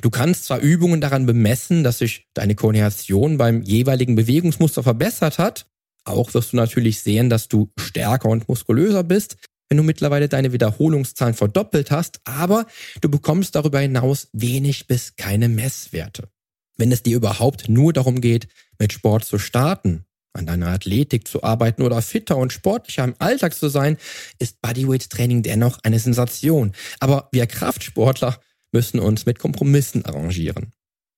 [0.00, 5.66] Du kannst zwar Übungen daran bemessen, dass sich deine Koordination beim jeweiligen Bewegungsmuster verbessert hat,
[6.04, 9.36] auch wirst du natürlich sehen, dass du stärker und muskulöser bist,
[9.68, 12.66] wenn du mittlerweile deine Wiederholungszahlen verdoppelt hast, aber
[13.00, 16.28] du bekommst darüber hinaus wenig bis keine Messwerte.
[16.76, 21.42] Wenn es dir überhaupt nur darum geht, mit Sport zu starten, an deiner Athletik zu
[21.42, 23.98] arbeiten oder fitter und sportlicher im Alltag zu sein,
[24.38, 26.72] ist Bodyweight Training dennoch eine Sensation.
[27.00, 28.40] Aber wir Kraftsportler
[28.72, 30.72] müssen uns mit Kompromissen arrangieren.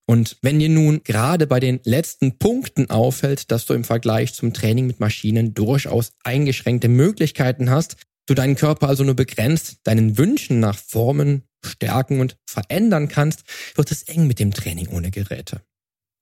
[0.07, 4.53] Und wenn dir nun gerade bei den letzten Punkten auffällt, dass du im Vergleich zum
[4.53, 7.97] Training mit Maschinen durchaus eingeschränkte Möglichkeiten hast,
[8.27, 13.45] du deinen Körper also nur begrenzt deinen Wünschen nach Formen, Stärken und verändern kannst,
[13.77, 15.61] wird es eng mit dem Training ohne Geräte.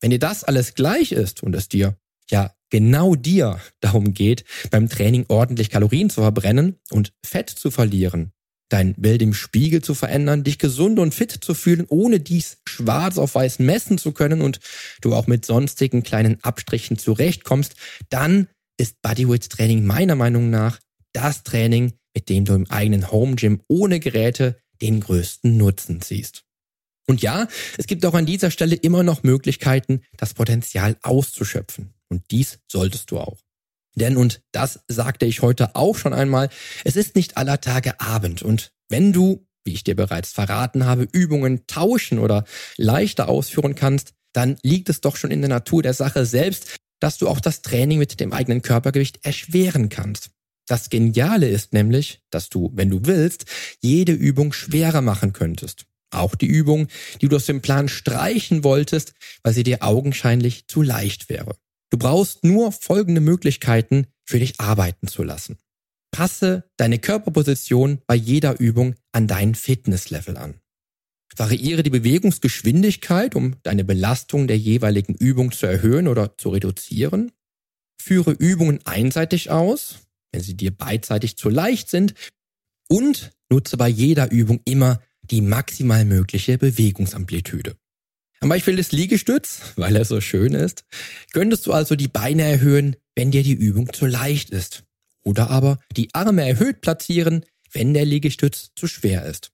[0.00, 1.96] Wenn dir das alles gleich ist und es dir
[2.30, 8.32] ja genau dir darum geht, beim Training ordentlich Kalorien zu verbrennen und Fett zu verlieren,
[8.68, 13.18] dein Bild im Spiegel zu verändern, dich gesund und fit zu fühlen, ohne dies schwarz
[13.18, 14.60] auf weiß messen zu können und
[15.00, 17.74] du auch mit sonstigen kleinen Abstrichen zurechtkommst,
[18.10, 20.78] dann ist Bodyweight Training meiner Meinung nach
[21.12, 26.44] das Training, mit dem du im eigenen Home Gym ohne Geräte den größten Nutzen siehst.
[27.06, 27.48] Und ja,
[27.78, 31.94] es gibt auch an dieser Stelle immer noch Möglichkeiten, das Potenzial auszuschöpfen.
[32.08, 33.38] Und dies solltest du auch.
[33.98, 36.48] Denn, und das sagte ich heute auch schon einmal,
[36.84, 38.42] es ist nicht aller Tage Abend.
[38.42, 42.44] Und wenn du, wie ich dir bereits verraten habe, Übungen tauschen oder
[42.76, 47.18] leichter ausführen kannst, dann liegt es doch schon in der Natur der Sache selbst, dass
[47.18, 50.30] du auch das Training mit dem eigenen Körpergewicht erschweren kannst.
[50.66, 53.46] Das Geniale ist nämlich, dass du, wenn du willst,
[53.80, 55.86] jede Übung schwerer machen könntest.
[56.10, 56.88] Auch die Übung,
[57.20, 61.56] die du aus dem Plan streichen wolltest, weil sie dir augenscheinlich zu leicht wäre.
[61.90, 65.56] Du brauchst nur folgende Möglichkeiten für dich arbeiten zu lassen.
[66.10, 70.60] Passe deine Körperposition bei jeder Übung an dein Fitnesslevel an.
[71.36, 77.32] Variiere die Bewegungsgeschwindigkeit, um deine Belastung der jeweiligen Übung zu erhöhen oder zu reduzieren.
[78.00, 80.00] Führe Übungen einseitig aus,
[80.32, 82.14] wenn sie dir beidseitig zu leicht sind.
[82.88, 87.76] Und nutze bei jeder Übung immer die maximal mögliche Bewegungsamplitude.
[88.40, 90.84] Am Beispiel des Liegestütz, weil er so schön ist,
[91.32, 94.84] könntest du also die Beine erhöhen, wenn dir die Übung zu leicht ist.
[95.24, 99.50] Oder aber die Arme erhöht platzieren, wenn der Liegestütz zu schwer ist.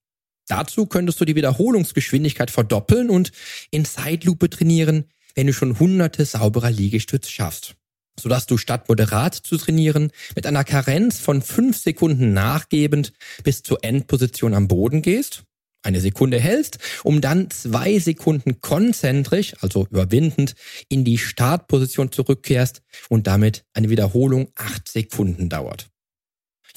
[0.49, 3.33] Dazu könntest du die Wiederholungsgeschwindigkeit verdoppeln und
[3.71, 7.77] in Zeitlupe trainieren, wenn du schon hunderte sauberer Liegestütz schaffst.
[8.21, 13.83] Sodass du statt moderat zu trainieren mit einer Karenz von fünf Sekunden nachgebend bis zur
[13.83, 15.45] Endposition am Boden gehst
[15.85, 20.55] eine Sekunde hältst, um dann zwei Sekunden konzentrisch, also überwindend,
[20.89, 25.89] in die Startposition zurückkehrst und damit eine Wiederholung acht Sekunden dauert.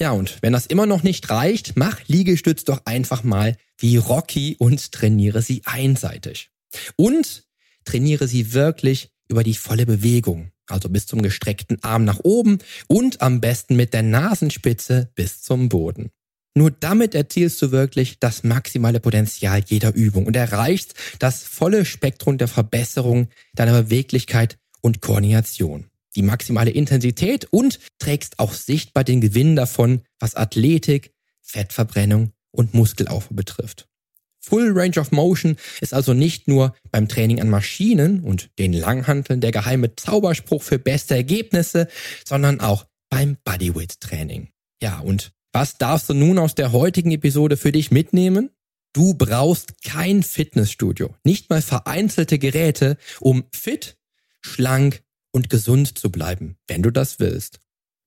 [0.00, 4.56] Ja, und wenn das immer noch nicht reicht, mach Liegestütz doch einfach mal wie Rocky
[4.58, 6.50] und trainiere sie einseitig.
[6.96, 7.44] Und
[7.84, 13.22] trainiere sie wirklich über die volle Bewegung, also bis zum gestreckten Arm nach oben und
[13.22, 16.10] am besten mit der Nasenspitze bis zum Boden.
[16.58, 22.36] Nur damit erzielst du wirklich das maximale Potenzial jeder Übung und erreichst das volle Spektrum
[22.36, 25.86] der Verbesserung deiner Beweglichkeit und Koordination.
[26.16, 33.36] Die maximale Intensität und trägst auch sichtbar den Gewinn davon, was Athletik, Fettverbrennung und Muskelaufbau
[33.36, 33.86] betrifft.
[34.40, 39.40] Full Range of Motion ist also nicht nur beim Training an Maschinen und den Langhanteln
[39.40, 41.86] der geheime Zauberspruch für beste Ergebnisse,
[42.26, 44.48] sondern auch beim Bodyweight Training.
[44.82, 48.50] Ja, und was darfst du nun aus der heutigen Episode für dich mitnehmen?
[48.92, 53.98] Du brauchst kein Fitnessstudio, nicht mal vereinzelte Geräte, um fit,
[54.40, 55.02] schlank
[55.32, 57.58] und gesund zu bleiben, wenn du das willst.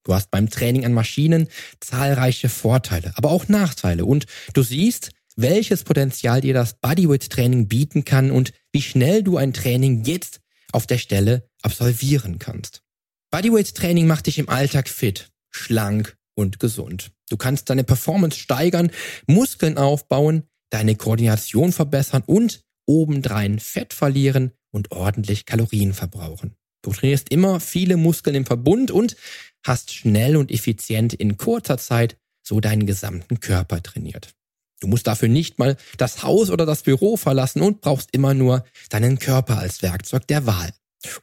[0.02, 1.46] Du hast beim Training an Maschinen
[1.80, 4.24] zahlreiche Vorteile, aber auch Nachteile und
[4.54, 10.04] du siehst, welches Potenzial dir das Bodyweight-Training bieten kann und wie schnell du ein Training
[10.04, 10.40] jetzt
[10.72, 12.82] auf der Stelle absolvieren kannst.
[13.30, 17.12] Bodyweight-Training macht dich im Alltag fit, schlank und gesund.
[17.28, 18.90] Du kannst deine Performance steigern,
[19.26, 26.56] Muskeln aufbauen, deine Koordination verbessern und obendrein Fett verlieren und ordentlich Kalorien verbrauchen.
[26.82, 29.16] Du trainierst immer viele Muskeln im Verbund und
[29.64, 34.34] hast schnell und effizient in kurzer Zeit so deinen gesamten Körper trainiert.
[34.80, 38.64] Du musst dafür nicht mal das Haus oder das Büro verlassen und brauchst immer nur
[38.88, 40.74] deinen Körper als Werkzeug der Wahl.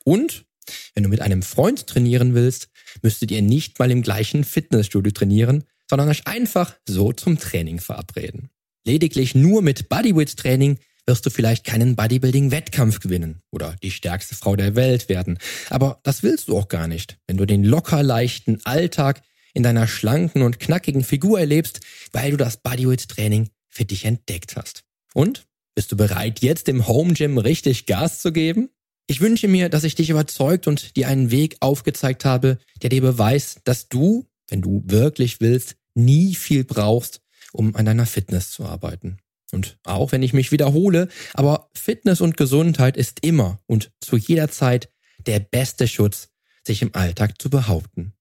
[0.06, 0.46] Und
[0.94, 2.70] wenn du mit einem Freund trainieren willst,
[3.02, 8.50] müsstet ihr nicht mal im gleichen Fitnessstudio trainieren, sondern euch einfach so zum Training verabreden.
[8.86, 14.76] Lediglich nur mit Bodyweight-Training wirst du vielleicht keinen Bodybuilding-Wettkampf gewinnen oder die stärkste Frau der
[14.76, 15.40] Welt werden.
[15.70, 19.22] Aber das willst du auch gar nicht, wenn du den locker leichten Alltag
[19.54, 21.80] in deiner schlanken und knackigen Figur erlebst,
[22.12, 24.84] weil du das Bodyweight-Training für dich entdeckt hast.
[25.14, 25.48] Und?
[25.76, 28.70] Bist du bereit, jetzt im Home Gym richtig Gas zu geben?
[29.10, 33.02] Ich wünsche mir, dass ich dich überzeugt und dir einen Weg aufgezeigt habe, der dir
[33.02, 37.20] beweist, dass du, wenn du wirklich willst, nie viel brauchst,
[37.52, 39.18] um an deiner Fitness zu arbeiten.
[39.52, 44.52] Und auch wenn ich mich wiederhole, aber Fitness und Gesundheit ist immer und zu jeder
[44.52, 44.92] Zeit
[45.26, 46.30] der beste Schutz,
[46.64, 48.14] sich im Alltag zu behaupten.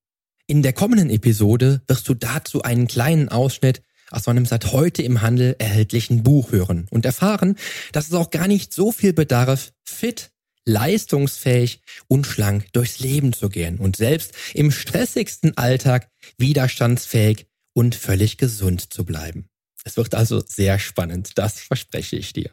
[0.47, 5.21] In der kommenden Episode wirst du dazu einen kleinen Ausschnitt aus meinem seit heute im
[5.21, 7.59] Handel erhältlichen Buch hören und erfahren,
[7.93, 10.31] dass es auch gar nicht so viel bedarf, fit,
[10.69, 18.37] leistungsfähig und schlank durchs Leben zu gehen und selbst im stressigsten Alltag widerstandsfähig und völlig
[18.37, 19.49] gesund zu bleiben.
[19.85, 22.51] Es wird also sehr spannend, das verspreche ich dir.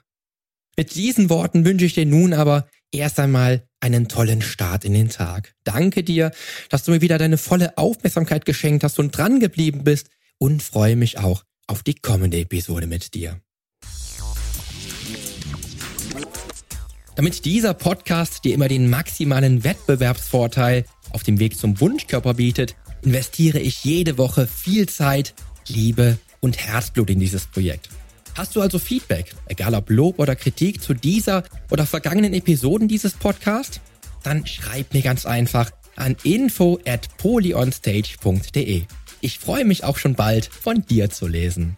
[0.77, 5.09] Mit diesen Worten wünsche ich dir nun aber erst einmal einen tollen Start in den
[5.09, 5.53] Tag.
[5.63, 6.31] Danke dir,
[6.69, 10.95] dass du mir wieder deine volle Aufmerksamkeit geschenkt hast und dran geblieben bist und freue
[10.95, 13.41] mich auch auf die kommende Episode mit dir.
[17.15, 23.59] Damit dieser Podcast dir immer den maximalen Wettbewerbsvorteil auf dem Weg zum Wunschkörper bietet, investiere
[23.59, 25.33] ich jede Woche viel Zeit,
[25.67, 27.89] Liebe und Herzblut in dieses Projekt.
[28.35, 33.13] Hast du also Feedback, egal ob Lob oder Kritik zu dieser oder vergangenen Episoden dieses
[33.13, 33.79] Podcasts?
[34.23, 38.83] Dann schreib mir ganz einfach an info at polyonstage.de.
[39.21, 41.77] Ich freue mich auch schon bald von dir zu lesen.